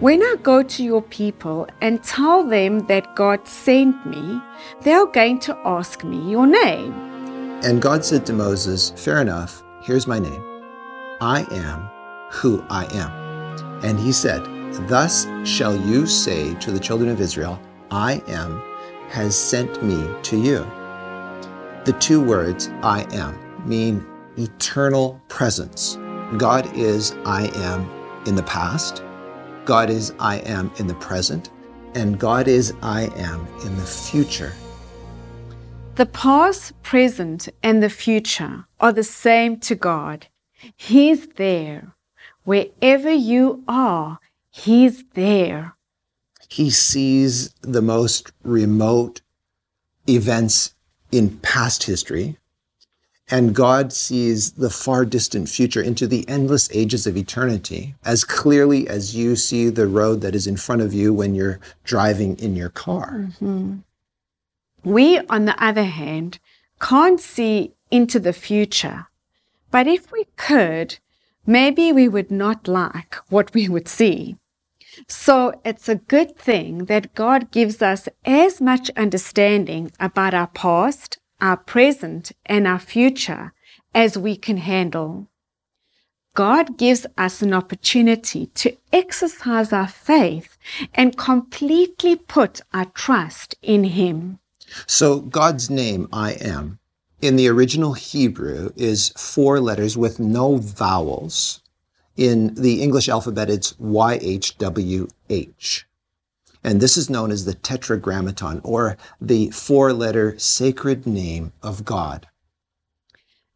When 0.01 0.23
I 0.23 0.37
go 0.43 0.63
to 0.63 0.83
your 0.83 1.03
people 1.03 1.69
and 1.83 2.03
tell 2.03 2.43
them 2.43 2.87
that 2.87 3.15
God 3.15 3.47
sent 3.47 4.07
me, 4.07 4.41
they're 4.81 5.05
going 5.05 5.39
to 5.41 5.57
ask 5.67 6.03
me 6.03 6.31
your 6.31 6.47
name. 6.47 7.10
And 7.63 7.83
God 7.83 8.05
said 8.05 8.25
to 8.27 8.33
Moses, 8.33 8.91
Fair 8.97 9.21
enough, 9.21 9.63
here's 9.83 10.07
my 10.07 10.19
name. 10.19 10.43
I 11.21 11.47
am 11.51 11.91
who 12.33 12.65
I 12.71 12.87
am. 12.95 13.11
And 13.85 13.99
he 13.99 14.13
said, 14.13 14.43
Thus 14.89 15.27
shall 15.45 15.77
you 15.77 16.07
say 16.07 16.55
to 16.55 16.71
the 16.71 16.81
children 16.81 17.11
of 17.11 17.21
Israel, 17.21 17.61
I 17.91 18.23
am 18.29 18.63
has 19.11 19.37
sent 19.37 19.83
me 19.83 20.09
to 20.23 20.39
you. 20.39 20.59
The 21.85 21.97
two 22.01 22.23
words, 22.23 22.71
I 22.83 23.07
am, 23.13 23.39
mean 23.69 24.07
eternal 24.39 25.21
presence. 25.29 25.99
God 26.39 26.75
is 26.77 27.15
I 27.27 27.51
am 27.57 27.91
in 28.27 28.37
the 28.37 28.43
past, 28.45 29.03
God 29.67 29.91
is 29.91 30.15
I 30.19 30.37
am 30.39 30.73
in 30.79 30.87
the 30.87 30.95
present, 30.95 31.51
and 31.95 32.19
God 32.19 32.49
is 32.49 32.73
I 32.81 33.03
am 33.17 33.47
in 33.67 33.77
the 33.77 33.85
future. 33.85 34.53
The 36.01 36.07
past, 36.07 36.83
present, 36.83 37.51
and 37.63 37.83
the 37.83 37.91
future 37.91 38.65
are 38.81 38.91
the 38.91 39.05
same 39.05 39.59
to 39.59 39.75
God. 39.75 40.29
He's 40.75 41.27
there. 41.35 41.93
Wherever 42.43 43.11
you 43.11 43.63
are, 43.69 44.19
He's 44.51 45.05
there. 45.13 45.77
He 46.49 46.71
sees 46.71 47.53
the 47.61 47.83
most 47.83 48.33
remote 48.43 49.21
events 50.09 50.75
in 51.13 51.37
past 51.41 51.83
history, 51.83 52.39
and 53.31 53.55
God 53.55 53.93
sees 53.93 54.53
the 54.53 54.71
far 54.71 55.05
distant 55.05 55.51
future 55.51 55.83
into 55.83 56.07
the 56.07 56.27
endless 56.27 56.71
ages 56.73 57.07
of 57.07 57.19
eternity 57.19 57.95
as 58.07 58.25
clearly 58.25 58.89
as 58.89 59.15
you 59.15 59.37
see 59.37 59.69
the 59.69 59.87
road 59.87 60.23
that 60.23 60.35
is 60.35 60.47
in 60.47 60.57
front 60.57 60.81
of 60.81 60.95
you 60.95 61.13
when 61.13 61.35
you're 61.35 61.61
driving 61.85 62.39
in 62.39 62.57
your 62.57 62.71
car. 62.71 63.11
Mm-hmm. 63.19 63.81
We, 64.85 65.19
on 65.29 65.45
the 65.45 65.63
other 65.63 65.85
hand, 65.85 66.39
can't 66.81 67.21
see 67.21 67.75
into 67.91 68.19
the 68.19 68.33
future. 68.33 69.07
But 69.71 69.87
if 69.87 70.11
we 70.11 70.27
could, 70.37 70.99
maybe 71.47 71.93
we 71.93 72.09
would 72.09 72.31
not 72.31 72.67
like 72.67 73.17
what 73.29 73.55
we 73.55 73.69
would 73.69 73.89
see. 73.89 74.37
So 75.07 75.61
it's 75.65 75.89
a 75.89 75.95
good 75.95 76.37
thing 76.37 76.87
that 76.87 77.15
God 77.15 77.53
gives 77.53 77.81
us 77.81 78.09
as 78.25 78.61
much 78.61 78.91
understanding 78.97 79.93
about 80.01 80.35
our 80.35 80.49
past, 80.49 81.19
our 81.41 81.57
present, 81.57 82.33
and 82.45 82.67
our 82.67 82.81
future 82.81 83.53
as 83.95 84.19
we 84.19 84.37
can 84.37 84.57
handle. 84.57 85.29
God 86.35 86.77
gives 86.77 87.07
us 87.17 87.43
an 87.43 87.53
opportunity 87.53 88.47
to 88.47 88.77
exercise 88.93 89.73
our 89.73 89.89
faith 89.89 90.57
and 90.95 91.17
completely 91.17 92.17
put 92.17 92.61
our 92.73 92.87
trust 92.87 93.55
in 93.63 93.85
Him. 93.85 94.40
So, 94.87 95.21
God's 95.21 95.71
name, 95.71 96.09
I 96.13 96.33
am, 96.33 96.79
in 97.21 97.37
the 97.37 97.49
original 97.49 97.93
Hebrew 97.93 98.71
is 98.77 99.11
four 99.11 99.61
letters 99.61 99.97
with 99.97 100.19
no 100.19 100.57
vowels. 100.57 101.61
In 102.17 102.55
the 102.55 102.83
English 102.83 103.09
alphabet, 103.09 103.51
it's 103.51 103.75
YHWH. 103.75 105.05
And 106.63 106.81
this 106.81 106.97
is 106.97 107.11
known 107.11 107.31
as 107.31 107.45
the 107.45 107.55
Tetragrammaton, 107.55 108.61
or 108.65 108.97
the 109.21 109.51
four 109.51 109.93
letter 109.93 110.39
sacred 110.39 111.07
name 111.07 111.53
of 111.63 111.85
God. 111.85 112.27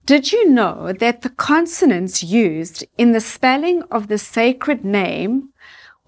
Did 0.06 0.32
you 0.32 0.50
know 0.50 0.92
that 0.92 1.22
the 1.22 1.30
consonants 1.30 2.22
used 2.22 2.84
in 2.98 3.12
the 3.12 3.20
spelling 3.20 3.82
of 3.90 4.08
the 4.08 4.18
sacred 4.18 4.84
name, 4.84 5.50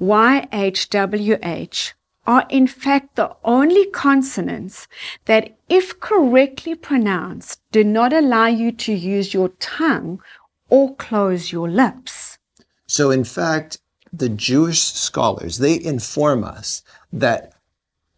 YHWH, 0.01 1.93
are 2.27 2.47
in 2.49 2.67
fact 2.67 3.17
the 3.17 3.35
only 3.45 3.87
consonants 3.87 4.89
that, 5.27 5.57
if 5.69 5.99
correctly 6.01 6.75
pronounced, 6.75 7.61
do 7.73 7.85
not 7.85 8.13
allow 8.13 8.47
you 8.47 8.73
to 8.73 8.93
use 8.93 9.35
your 9.35 9.51
tongue 9.61 10.21
or 10.69 10.95
close 10.97 11.53
your 11.53 11.69
lips? 11.69 12.39
So, 12.87 13.11
in 13.11 13.25
fact, 13.25 13.79
the 14.13 14.29
Jewish 14.29 14.83
scholars, 14.83 15.59
they 15.59 15.83
inform 15.83 16.45
us 16.45 16.83
that 17.13 17.53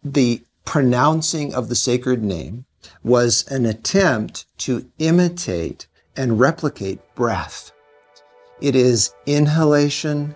the 0.03 0.41
pronouncing 0.65 1.53
of 1.53 1.67
the 1.69 1.75
sacred 1.75 2.23
name 2.23 2.65
was 3.03 3.45
an 3.47 3.65
attempt 3.65 4.45
to 4.59 4.89
imitate 4.99 5.87
and 6.15 6.39
replicate 6.39 6.99
breath. 7.15 7.71
It 8.61 8.75
is 8.75 9.13
inhalation 9.25 10.35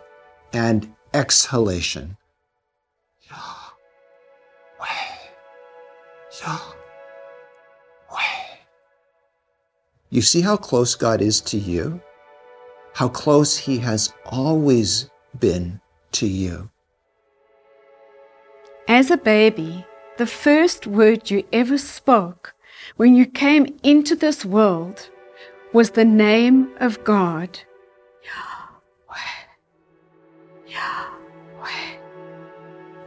and 0.53 0.93
exhalation. 1.13 2.17
You 10.09 10.21
see 10.21 10.41
how 10.41 10.57
close 10.57 10.95
God 10.95 11.21
is 11.21 11.41
to 11.41 11.57
you? 11.57 12.01
how 12.93 13.09
close 13.09 13.57
He 13.57 13.79
has 13.79 14.13
always 14.25 15.09
been 15.39 15.81
to 16.13 16.27
you. 16.27 16.69
As 18.87 19.09
a 19.09 19.17
baby, 19.17 19.85
the 20.17 20.27
first 20.27 20.85
word 20.85 21.31
you 21.31 21.43
ever 21.51 21.77
spoke 21.77 22.53
when 22.97 23.15
you 23.15 23.25
came 23.25 23.65
into 23.81 24.15
this 24.15 24.45
world 24.45 25.09
was 25.73 25.91
the 25.91 26.05
name 26.05 26.69
of 26.79 27.03
God. 27.03 27.59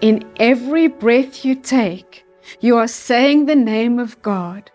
In 0.02 0.24
every 0.36 0.88
breath 0.88 1.44
you 1.44 1.54
take, 1.54 2.25
you 2.60 2.76
are 2.76 2.88
saying 2.88 3.46
the 3.46 3.56
name 3.56 3.98
of 3.98 4.20
God. 4.22 4.70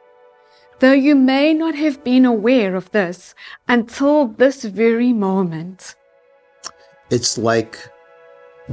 Though 0.79 0.93
you 0.93 1.15
may 1.15 1.53
not 1.53 1.75
have 1.75 2.03
been 2.03 2.25
aware 2.25 2.75
of 2.75 2.89
this 2.91 3.36
until 3.67 4.27
this 4.27 4.63
very 4.63 5.13
moment. 5.13 5.95
It's 7.12 7.38
like 7.38 7.77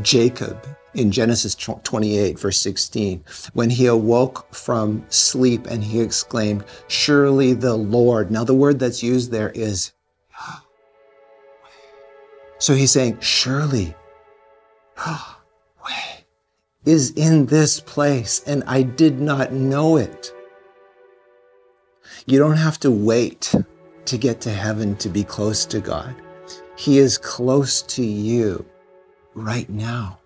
Jacob 0.00 0.66
in 0.94 1.12
Genesis 1.12 1.54
28, 1.54 2.38
verse 2.38 2.58
16, 2.58 3.24
when 3.52 3.68
he 3.70 3.86
awoke 3.86 4.52
from 4.54 5.04
sleep 5.10 5.66
and 5.66 5.84
he 5.84 6.00
exclaimed, 6.00 6.64
Surely 6.88 7.52
the 7.52 7.74
Lord. 7.74 8.30
Now, 8.30 8.44
the 8.44 8.54
word 8.54 8.78
that's 8.78 9.02
used 9.02 9.30
there 9.30 9.50
is. 9.50 9.92
So 12.60 12.74
he's 12.74 12.90
saying, 12.90 13.20
Surely 13.20 13.94
Yahweh 15.06 16.17
is 16.88 17.10
in 17.16 17.44
this 17.44 17.80
place, 17.80 18.42
and 18.46 18.64
I 18.66 18.82
did 18.82 19.20
not 19.20 19.52
know 19.52 19.98
it. 19.98 20.32
You 22.24 22.38
don't 22.38 22.56
have 22.56 22.80
to 22.80 22.90
wait 22.90 23.54
to 24.06 24.16
get 24.16 24.40
to 24.40 24.50
heaven 24.50 24.96
to 24.96 25.10
be 25.10 25.22
close 25.22 25.66
to 25.66 25.80
God. 25.80 26.14
He 26.76 26.96
is 26.98 27.18
close 27.18 27.82
to 27.82 28.02
you 28.02 28.64
right 29.34 29.68
now. 29.68 30.18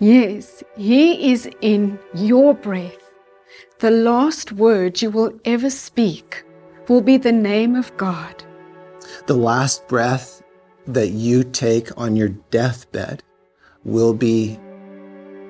Yes, 0.00 0.64
He 0.76 1.30
is 1.30 1.48
in 1.60 1.96
your 2.12 2.52
breath. 2.52 2.98
The 3.78 3.92
last 3.92 4.50
word 4.50 5.00
you 5.00 5.10
will 5.10 5.38
ever 5.44 5.70
speak 5.70 6.44
will 6.88 7.00
be 7.00 7.16
the 7.16 7.30
name 7.30 7.76
of 7.76 7.96
God. 7.96 8.42
The 9.26 9.36
last 9.36 9.86
breath 9.86 10.42
that 10.88 11.10
you 11.10 11.44
take 11.44 11.96
on 11.96 12.16
your 12.16 12.30
deathbed 12.50 13.22
will 13.84 14.14
be 14.14 14.58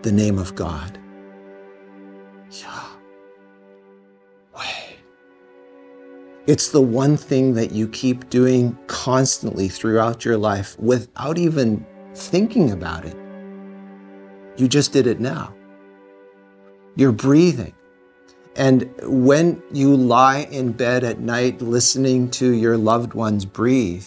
the 0.02 0.12
name 0.12 0.38
of 0.38 0.54
God. 0.54 0.98
Yahweh. 2.50 2.94
It's 6.46 6.68
the 6.68 6.80
one 6.80 7.16
thing 7.16 7.54
that 7.54 7.72
you 7.72 7.88
keep 7.88 8.28
doing 8.28 8.76
constantly 8.86 9.68
throughout 9.68 10.24
your 10.24 10.36
life 10.36 10.78
without 10.78 11.38
even 11.38 11.86
thinking 12.14 12.70
about 12.70 13.04
it. 13.04 13.16
You 14.56 14.68
just 14.68 14.92
did 14.92 15.06
it 15.06 15.20
now. 15.20 15.54
You're 16.96 17.12
breathing. 17.12 17.74
And 18.56 18.88
when 19.02 19.60
you 19.72 19.96
lie 19.96 20.46
in 20.50 20.72
bed 20.72 21.02
at 21.02 21.18
night 21.18 21.60
listening 21.60 22.30
to 22.32 22.52
your 22.52 22.76
loved 22.76 23.14
ones 23.14 23.44
breathe, 23.44 24.06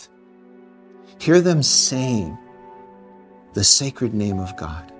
hear 1.19 1.41
them 1.41 1.61
saying 1.63 2.37
the 3.57 3.63
sacred 3.63 4.13
name 4.13 4.39
of 4.39 4.55
God. 4.55 4.91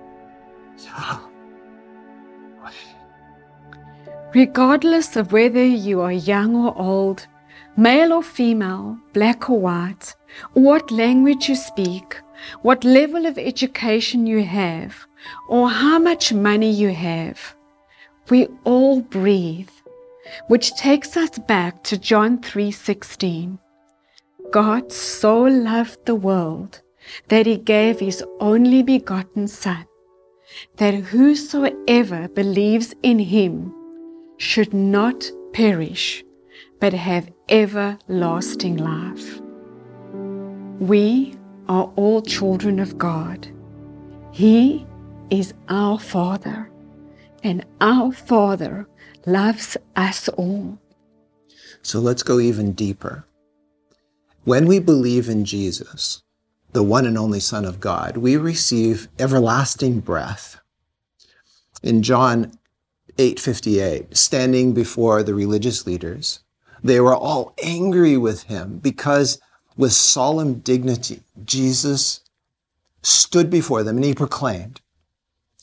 Regardless 4.34 5.14
of 5.14 5.30
whether 5.30 5.64
you 5.64 6.00
are 6.00 6.10
young 6.12 6.56
or 6.56 6.76
old, 6.76 7.24
male 7.76 8.12
or 8.12 8.22
female, 8.22 8.98
black 9.12 9.48
or 9.48 9.60
white, 9.60 10.16
what 10.54 10.90
language 10.90 11.48
you 11.48 11.54
speak, 11.54 12.16
what 12.62 12.82
level 12.82 13.26
of 13.26 13.38
education 13.38 14.26
you 14.26 14.42
have, 14.42 15.06
or 15.48 15.70
how 15.70 16.00
much 16.00 16.32
money 16.32 16.72
you 16.72 16.88
have, 16.88 17.54
we 18.28 18.48
all 18.64 19.00
breathe, 19.00 19.70
which 20.48 20.74
takes 20.74 21.16
us 21.16 21.38
back 21.54 21.84
to 21.84 21.96
John 21.96 22.38
3:16. 22.38 23.58
God 24.50 24.90
so 24.90 25.42
loved 25.42 26.04
the 26.06 26.16
world 26.16 26.82
that 27.28 27.46
he 27.46 27.56
gave 27.56 28.00
his 28.00 28.24
only 28.40 28.82
begotten 28.82 29.48
son, 29.48 29.86
that 30.76 30.94
whosoever 30.94 32.28
believes 32.28 32.94
in 33.02 33.18
him 33.18 33.74
should 34.38 34.72
not 34.72 35.30
perish, 35.52 36.24
but 36.80 36.92
have 36.92 37.30
everlasting 37.48 38.76
life. 38.76 39.40
We 40.80 41.34
are 41.68 41.90
all 41.96 42.22
children 42.22 42.78
of 42.78 42.96
God. 42.98 43.48
He 44.32 44.86
is 45.30 45.52
our 45.68 45.98
Father, 45.98 46.70
and 47.42 47.64
our 47.80 48.12
Father 48.12 48.86
loves 49.26 49.76
us 49.96 50.28
all. 50.30 50.78
So 51.82 52.00
let's 52.00 52.22
go 52.22 52.38
even 52.40 52.72
deeper. 52.72 53.26
When 54.44 54.66
we 54.66 54.78
believe 54.78 55.28
in 55.28 55.44
Jesus, 55.44 56.22
the 56.72 56.82
one 56.82 57.06
and 57.06 57.16
only 57.16 57.40
Son 57.40 57.64
of 57.64 57.80
God, 57.80 58.16
we 58.16 58.36
receive 58.36 59.08
everlasting 59.18 60.00
breath. 60.00 60.60
In 61.82 62.02
John 62.02 62.58
8:58, 63.16 64.16
standing 64.16 64.72
before 64.72 65.22
the 65.22 65.34
religious 65.34 65.86
leaders, 65.86 66.40
they 66.82 67.00
were 67.00 67.14
all 67.14 67.54
angry 67.62 68.16
with 68.16 68.44
him 68.44 68.78
because 68.78 69.38
with 69.76 69.92
solemn 69.92 70.54
dignity, 70.60 71.22
Jesus 71.44 72.20
stood 73.02 73.48
before 73.48 73.82
them 73.82 73.96
and 73.96 74.04
he 74.04 74.14
proclaimed, 74.14 74.80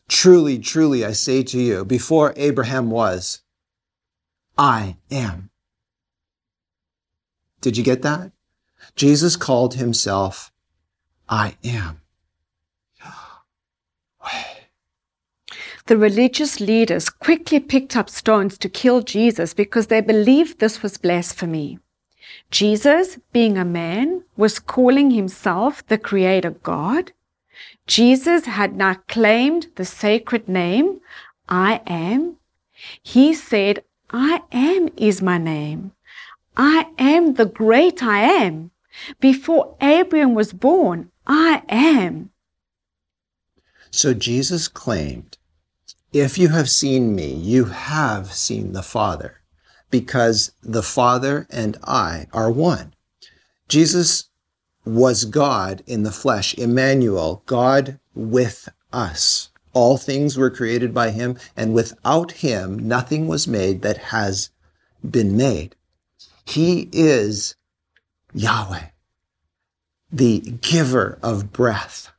Truly, 0.08 0.60
truly, 0.60 1.04
I 1.04 1.13
say 1.13 1.44
to 1.44 1.60
you, 1.60 1.84
before 1.84 2.34
Abraham 2.36 2.91
was, 2.91 3.41
I 4.58 4.98
am. 5.10 5.50
Did 7.62 7.78
you 7.78 7.84
get 7.84 8.04
that? 8.04 8.32
Jesus 8.96 9.36
called 9.36 9.74
himself, 9.74 10.52
I 11.28 11.56
am. 11.64 12.02
The 15.88 15.98
religious 15.98 16.60
leaders 16.60 17.10
quickly 17.10 17.60
picked 17.60 17.96
up 17.96 18.10
stones 18.10 18.58
to 18.58 18.70
kill 18.70 19.02
Jesus 19.02 19.54
because 19.54 19.88
they 19.88 20.02
believed 20.02 20.58
this 20.58 20.82
was 20.82 20.98
blasphemy. 20.98 21.78
Jesus, 22.50 23.20
being 23.32 23.56
a 23.56 23.64
man, 23.66 24.24
was 24.36 24.58
calling 24.58 25.12
himself 25.12 25.86
the 25.86 26.00
Creator 26.00 26.52
God. 26.64 27.12
Jesus 27.86 28.46
had 28.46 28.76
now 28.76 28.96
claimed 29.08 29.68
the 29.76 29.86
sacred 29.86 30.50
name, 30.50 31.02
I 31.48 31.82
am. 31.86 32.38
He 33.04 33.36
said, 33.36 33.84
I 34.10 34.42
am 34.52 34.90
is 34.98 35.22
my 35.22 35.38
name. 35.38 35.92
I 36.58 36.88
am 36.98 37.36
the 37.36 37.46
great 37.46 38.02
I 38.02 38.22
am. 38.22 38.72
Before 39.20 39.76
Abraham 39.82 40.34
was 40.34 40.52
born, 40.52 41.12
I 41.28 41.64
am. 41.70 42.32
So 43.92 44.14
Jesus 44.14 44.68
claimed, 44.68 45.38
If 46.12 46.38
you 46.38 46.50
have 46.50 46.70
seen 46.70 47.16
me, 47.16 47.34
you 47.34 47.66
have 47.66 48.34
seen 48.34 48.74
the 48.74 48.84
Father, 48.84 49.42
because 49.90 50.52
the 50.62 50.84
Father 50.84 51.48
and 51.50 51.78
I 51.84 52.28
are 52.34 52.52
one. 52.52 52.94
Jesus 53.68 54.30
was 54.86 55.26
God 55.26 55.82
in 55.88 56.04
the 56.04 56.12
flesh, 56.12 56.54
Emmanuel, 56.56 57.42
God 57.46 58.00
with 58.14 58.70
us. 58.94 59.50
All 59.74 59.98
things 59.98 60.38
were 60.38 60.50
created 60.50 60.94
by 60.94 61.12
him, 61.12 61.38
and 61.58 61.74
without 61.74 62.32
him, 62.34 62.88
nothing 62.88 63.28
was 63.28 63.48
made 63.48 63.82
that 63.82 63.98
has 63.98 64.50
been 65.04 65.36
made. 65.36 65.76
He 66.46 66.90
is 66.92 67.56
Yahweh, 68.34 68.88
the 70.15 70.39
giver 70.62 71.19
of 71.21 71.51
breath. 71.51 72.10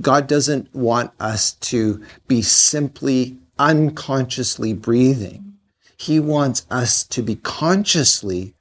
God 0.00 0.26
doesn't 0.26 0.74
want 0.74 1.10
us 1.20 1.52
to 1.52 2.02
be 2.26 2.40
simply 2.40 3.36
unconsciously 3.58 4.72
breathing. 4.72 5.58
He 5.98 6.18
wants 6.18 6.66
us 6.70 7.04
to 7.04 7.20
be 7.22 7.36
consciously 7.36 8.54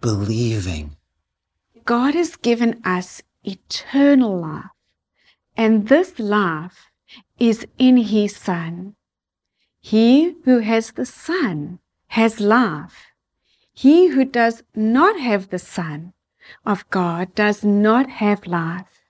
believing. 0.00 0.96
God 1.84 2.14
has 2.14 2.36
given 2.36 2.80
us 2.84 3.20
eternal 3.42 4.38
life, 4.38 4.70
and 5.56 5.88
this 5.88 6.20
life 6.20 6.90
is 7.40 7.66
in 7.78 7.96
His 7.96 8.36
Son. 8.36 8.94
He 9.80 10.36
who 10.44 10.60
has 10.60 10.92
the 10.92 11.04
Son 11.04 11.80
has 12.08 12.38
life. 12.38 13.06
He 13.72 14.06
who 14.06 14.24
does 14.24 14.62
not 14.76 15.18
have 15.18 15.50
the 15.50 15.58
Son 15.58 16.12
of 16.64 16.88
God 16.90 17.34
does 17.34 17.64
not 17.64 18.08
have 18.10 18.46
life. 18.46 19.02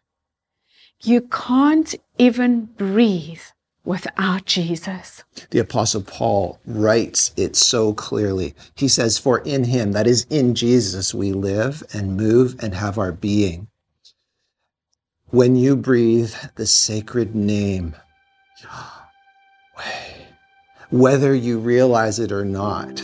You 1.02 1.22
can't 1.22 1.94
even 2.18 2.66
breathe 2.66 3.42
without 3.84 4.46
Jesus. 4.46 5.22
The 5.50 5.58
Apostle 5.58 6.02
Paul 6.02 6.58
writes 6.66 7.32
it 7.36 7.56
so 7.56 7.92
clearly. 7.92 8.54
He 8.74 8.88
says, 8.88 9.18
For 9.18 9.40
in 9.40 9.64
him, 9.64 9.92
that 9.92 10.06
is 10.06 10.26
in 10.30 10.54
Jesus, 10.54 11.12
we 11.12 11.32
live 11.32 11.82
and 11.92 12.16
move 12.16 12.56
and 12.60 12.74
have 12.74 12.98
our 12.98 13.12
being. 13.12 13.68
When 15.26 15.56
you 15.56 15.76
breathe 15.76 16.34
the 16.54 16.66
sacred 16.66 17.34
name, 17.34 17.96
whether 20.90 21.34
you 21.34 21.58
realize 21.58 22.18
it 22.18 22.32
or 22.32 22.44
not, 22.44 23.02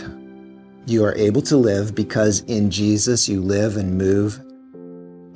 you 0.91 1.05
are 1.05 1.15
able 1.17 1.41
to 1.43 1.57
live 1.57 1.95
because 1.95 2.41
in 2.49 2.71
Jesus 2.71 3.29
you 3.29 3.41
live 3.41 3.77
and 3.77 3.97
move 3.97 4.41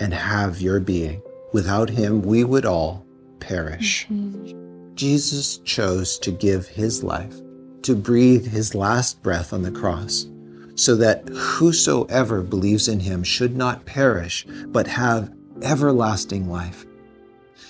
and 0.01 0.13
have 0.13 0.61
your 0.61 0.81
being. 0.81 1.23
Without 1.53 1.89
him, 1.89 2.23
we 2.23 2.43
would 2.43 2.67
all 2.67 3.07
perish. 3.39 4.07
Mm-hmm. 4.11 4.95
Jesus 4.95 5.59
chose 5.59 6.19
to 6.19 6.33
give 6.33 6.67
his 6.67 7.05
life, 7.05 7.37
to 7.83 7.95
breathe 7.95 8.47
his 8.47 8.75
last 8.75 9.23
breath 9.23 9.53
on 9.53 9.63
the 9.63 9.71
cross, 9.71 10.27
so 10.75 10.97
that 10.97 11.29
whosoever 11.29 12.43
believes 12.43 12.89
in 12.89 12.99
him 12.99 13.23
should 13.23 13.57
not 13.57 13.87
perish, 13.87 14.45
but 14.67 14.89
have 14.89 15.33
everlasting 15.63 16.49
life. 16.51 16.85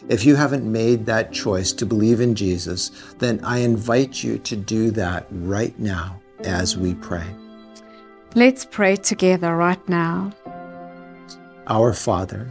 If 0.09 0.25
you 0.25 0.37
haven't 0.37 0.71
made 0.71 1.05
that 1.05 1.33
choice 1.33 1.73
to 1.73 1.85
believe 1.85 2.21
in 2.21 2.35
Jesus, 2.35 2.91
then 3.19 3.41
I 3.45 3.59
invite 3.59 4.25
you 4.25 4.39
to 4.39 4.57
do 4.57 4.91
that 4.93 5.27
right 5.31 5.79
now 5.79 6.21
as 6.45 6.79
we 6.79 6.95
pray. 6.95 7.27
Let's 8.37 8.65
pray 8.65 8.97
together 8.97 9.55
right 9.55 9.89
now. 9.89 10.33
Our 11.69 11.93
Father, 11.93 12.51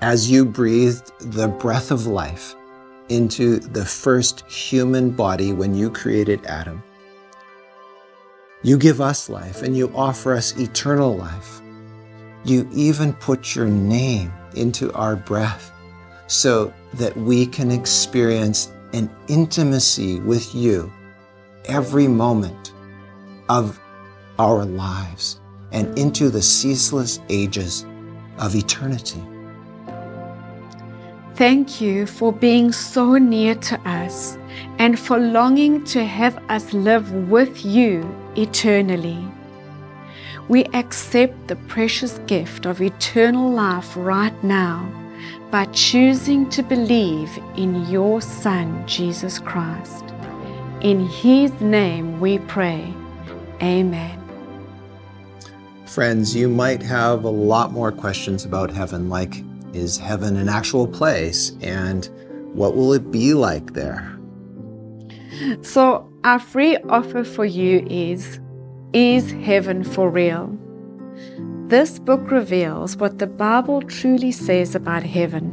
as 0.00 0.28
you 0.28 0.44
breathed 0.44 1.12
the 1.20 1.46
breath 1.46 1.92
of 1.92 2.08
life 2.08 2.56
into 3.08 3.60
the 3.60 3.84
first 3.84 4.44
human 4.50 5.12
body 5.12 5.52
when 5.52 5.76
you 5.76 5.90
created 5.90 6.44
Adam, 6.46 6.82
you 8.64 8.76
give 8.76 9.00
us 9.00 9.28
life 9.28 9.62
and 9.62 9.76
you 9.76 9.92
offer 9.94 10.34
us 10.34 10.58
eternal 10.58 11.16
life. 11.16 11.62
You 12.44 12.68
even 12.72 13.12
put 13.12 13.54
your 13.54 13.68
name 13.68 14.32
into 14.56 14.92
our 14.92 15.14
breath 15.14 15.70
so 16.26 16.74
that 16.94 17.16
we 17.16 17.46
can 17.46 17.70
experience 17.70 18.72
an 18.92 19.08
intimacy 19.28 20.18
with 20.18 20.52
you 20.52 20.92
every 21.66 22.08
moment 22.08 22.72
of 23.48 23.78
our 24.42 24.64
lives 24.64 25.40
and 25.70 25.96
into 25.96 26.28
the 26.28 26.42
ceaseless 26.42 27.20
ages 27.28 27.86
of 28.38 28.56
eternity. 28.56 29.22
Thank 31.36 31.80
you 31.80 32.06
for 32.06 32.32
being 32.32 32.72
so 32.72 33.18
near 33.18 33.54
to 33.54 33.80
us 33.88 34.36
and 34.78 34.98
for 34.98 35.18
longing 35.18 35.84
to 35.94 36.04
have 36.04 36.36
us 36.48 36.72
live 36.72 37.12
with 37.30 37.64
you 37.64 37.94
eternally. 38.36 39.24
We 40.48 40.64
accept 40.74 41.46
the 41.46 41.56
precious 41.74 42.18
gift 42.26 42.66
of 42.66 42.82
eternal 42.82 43.48
life 43.48 43.96
right 43.96 44.38
now 44.42 44.90
by 45.52 45.66
choosing 45.66 46.50
to 46.50 46.64
believe 46.64 47.30
in 47.56 47.86
your 47.86 48.20
Son, 48.20 48.84
Jesus 48.88 49.38
Christ. 49.38 50.04
In 50.80 51.06
His 51.06 51.52
name 51.60 52.18
we 52.18 52.38
pray. 52.40 52.92
Amen. 53.62 54.21
Friends, 55.92 56.34
you 56.34 56.48
might 56.48 56.82
have 56.82 57.24
a 57.24 57.28
lot 57.28 57.72
more 57.72 57.92
questions 57.92 58.46
about 58.46 58.70
heaven, 58.70 59.10
like 59.10 59.44
is 59.74 59.98
heaven 59.98 60.38
an 60.38 60.48
actual 60.48 60.86
place 60.86 61.52
and 61.60 62.08
what 62.54 62.74
will 62.74 62.94
it 62.94 63.10
be 63.10 63.34
like 63.34 63.74
there? 63.74 64.18
So, 65.60 66.10
our 66.24 66.38
free 66.38 66.78
offer 66.88 67.24
for 67.24 67.44
you 67.44 67.86
is 67.90 68.40
Is 68.94 69.32
heaven 69.32 69.84
for 69.84 70.08
real? 70.08 70.58
This 71.66 71.98
book 71.98 72.30
reveals 72.30 72.96
what 72.96 73.18
the 73.18 73.26
Bible 73.26 73.82
truly 73.82 74.32
says 74.32 74.74
about 74.74 75.02
heaven. 75.02 75.44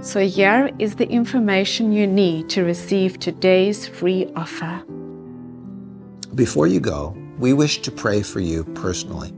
So, 0.00 0.26
here 0.26 0.70
is 0.78 0.96
the 0.96 1.08
information 1.10 1.92
you 1.92 2.06
need 2.06 2.48
to 2.50 2.64
receive 2.64 3.18
today's 3.18 3.86
free 3.86 4.26
offer. 4.34 4.82
Before 6.34 6.66
you 6.66 6.80
go, 6.80 7.14
we 7.38 7.52
wish 7.52 7.82
to 7.82 7.90
pray 7.90 8.22
for 8.22 8.40
you 8.40 8.64
personally. 8.64 9.34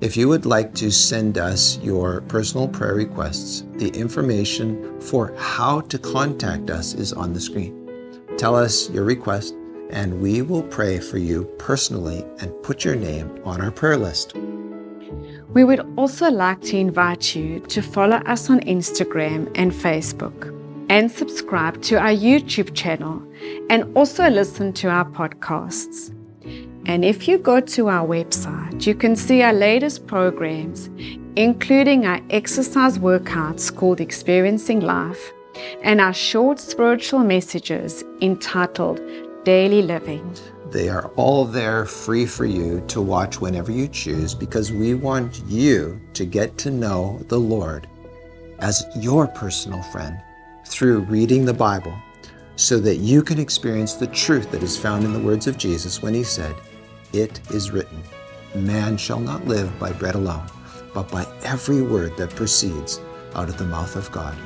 If 0.00 0.16
you 0.16 0.28
would 0.28 0.46
like 0.46 0.72
to 0.76 0.90
send 0.90 1.36
us 1.36 1.78
your 1.82 2.22
personal 2.22 2.66
prayer 2.66 2.94
requests, 2.94 3.64
the 3.74 3.90
information 3.90 4.98
for 4.98 5.34
how 5.36 5.82
to 5.82 5.98
contact 5.98 6.70
us 6.70 6.94
is 6.94 7.12
on 7.12 7.34
the 7.34 7.40
screen. 7.40 7.76
Tell 8.38 8.56
us 8.56 8.88
your 8.88 9.04
request, 9.04 9.54
and 9.90 10.18
we 10.22 10.40
will 10.40 10.62
pray 10.62 11.00
for 11.00 11.18
you 11.18 11.44
personally 11.58 12.24
and 12.38 12.50
put 12.62 12.82
your 12.82 12.96
name 12.96 13.42
on 13.44 13.60
our 13.60 13.70
prayer 13.70 13.98
list. 13.98 14.34
We 15.52 15.64
would 15.64 15.86
also 15.98 16.30
like 16.30 16.62
to 16.62 16.78
invite 16.78 17.36
you 17.36 17.60
to 17.60 17.82
follow 17.82 18.22
us 18.24 18.48
on 18.48 18.60
Instagram 18.60 19.52
and 19.54 19.70
Facebook 19.70 20.56
and 20.88 21.10
subscribe 21.10 21.82
to 21.82 21.96
our 21.96 22.14
YouTube 22.14 22.74
channel 22.74 23.22
and 23.68 23.84
also 23.94 24.30
listen 24.30 24.72
to 24.72 24.88
our 24.88 25.04
podcasts. 25.04 26.14
And 26.90 27.04
if 27.04 27.28
you 27.28 27.38
go 27.38 27.60
to 27.60 27.88
our 27.88 28.04
website, 28.04 28.84
you 28.84 28.96
can 28.96 29.14
see 29.14 29.42
our 29.42 29.52
latest 29.52 30.08
programs, 30.08 30.90
including 31.36 32.04
our 32.04 32.20
exercise 32.30 32.98
workouts 32.98 33.72
called 33.72 34.00
Experiencing 34.00 34.80
Life 34.80 35.32
and 35.82 36.00
our 36.00 36.12
short 36.12 36.58
spiritual 36.58 37.20
messages 37.20 38.02
entitled 38.20 39.00
Daily 39.44 39.82
Living. 39.82 40.34
They 40.72 40.88
are 40.88 41.12
all 41.14 41.44
there 41.44 41.86
free 41.86 42.26
for 42.26 42.44
you 42.44 42.80
to 42.88 43.00
watch 43.00 43.40
whenever 43.40 43.70
you 43.70 43.86
choose 43.86 44.34
because 44.34 44.72
we 44.72 44.94
want 44.94 45.44
you 45.46 46.00
to 46.14 46.24
get 46.24 46.58
to 46.58 46.72
know 46.72 47.20
the 47.28 47.38
Lord 47.38 47.86
as 48.58 48.84
your 48.96 49.28
personal 49.28 49.80
friend 49.92 50.20
through 50.66 51.02
reading 51.02 51.44
the 51.44 51.54
Bible 51.54 51.96
so 52.56 52.80
that 52.80 52.96
you 52.96 53.22
can 53.22 53.38
experience 53.38 53.94
the 53.94 54.08
truth 54.08 54.50
that 54.50 54.64
is 54.64 54.76
found 54.76 55.04
in 55.04 55.12
the 55.12 55.20
words 55.20 55.46
of 55.46 55.56
Jesus 55.56 56.02
when 56.02 56.14
he 56.14 56.24
said, 56.24 56.56
It 57.12 57.40
is 57.50 57.70
written, 57.70 58.02
man 58.54 58.96
shall 58.96 59.20
not 59.20 59.46
live 59.46 59.76
by 59.78 59.92
bread 59.92 60.14
alone, 60.14 60.46
but 60.94 61.10
by 61.10 61.26
every 61.42 61.82
word 61.82 62.16
that 62.16 62.30
proceeds 62.30 63.00
out 63.34 63.48
of 63.48 63.58
the 63.58 63.64
mouth 63.64 63.96
of 63.96 64.10
God. 64.12 64.36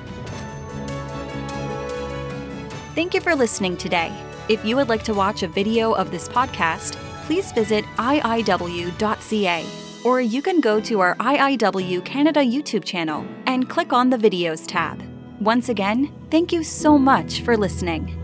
Thank 2.94 3.14
you 3.14 3.20
for 3.20 3.35
listening 3.35 3.77
today. 3.77 4.12
If 4.48 4.64
you 4.64 4.77
would 4.77 4.88
like 4.88 5.03
to 5.05 5.14
watch 5.14 5.42
a 5.42 5.48
video 5.48 5.92
of 5.92 6.11
this 6.11 6.29
podcast, 6.29 6.96
please 7.27 7.50
visit 7.53 7.85
iiw.ca 7.96 9.66
or 10.05 10.20
you 10.20 10.42
can 10.42 10.61
go 10.61 10.81
to 10.81 11.00
our 11.00 11.16
IIW 11.16 12.05
Canada 12.05 12.40
YouTube 12.40 12.85
channel 12.85 13.27
and 13.46 13.68
click 13.68 13.92
on 13.92 14.11
the 14.11 14.18
Videos 14.18 14.64
tab. 14.66 15.03
Once 15.40 15.70
again, 15.70 16.12
thank 16.31 16.53
you 16.53 16.62
so 16.62 16.98
much 16.98 17.40
for 17.40 17.57
listening. 17.57 18.24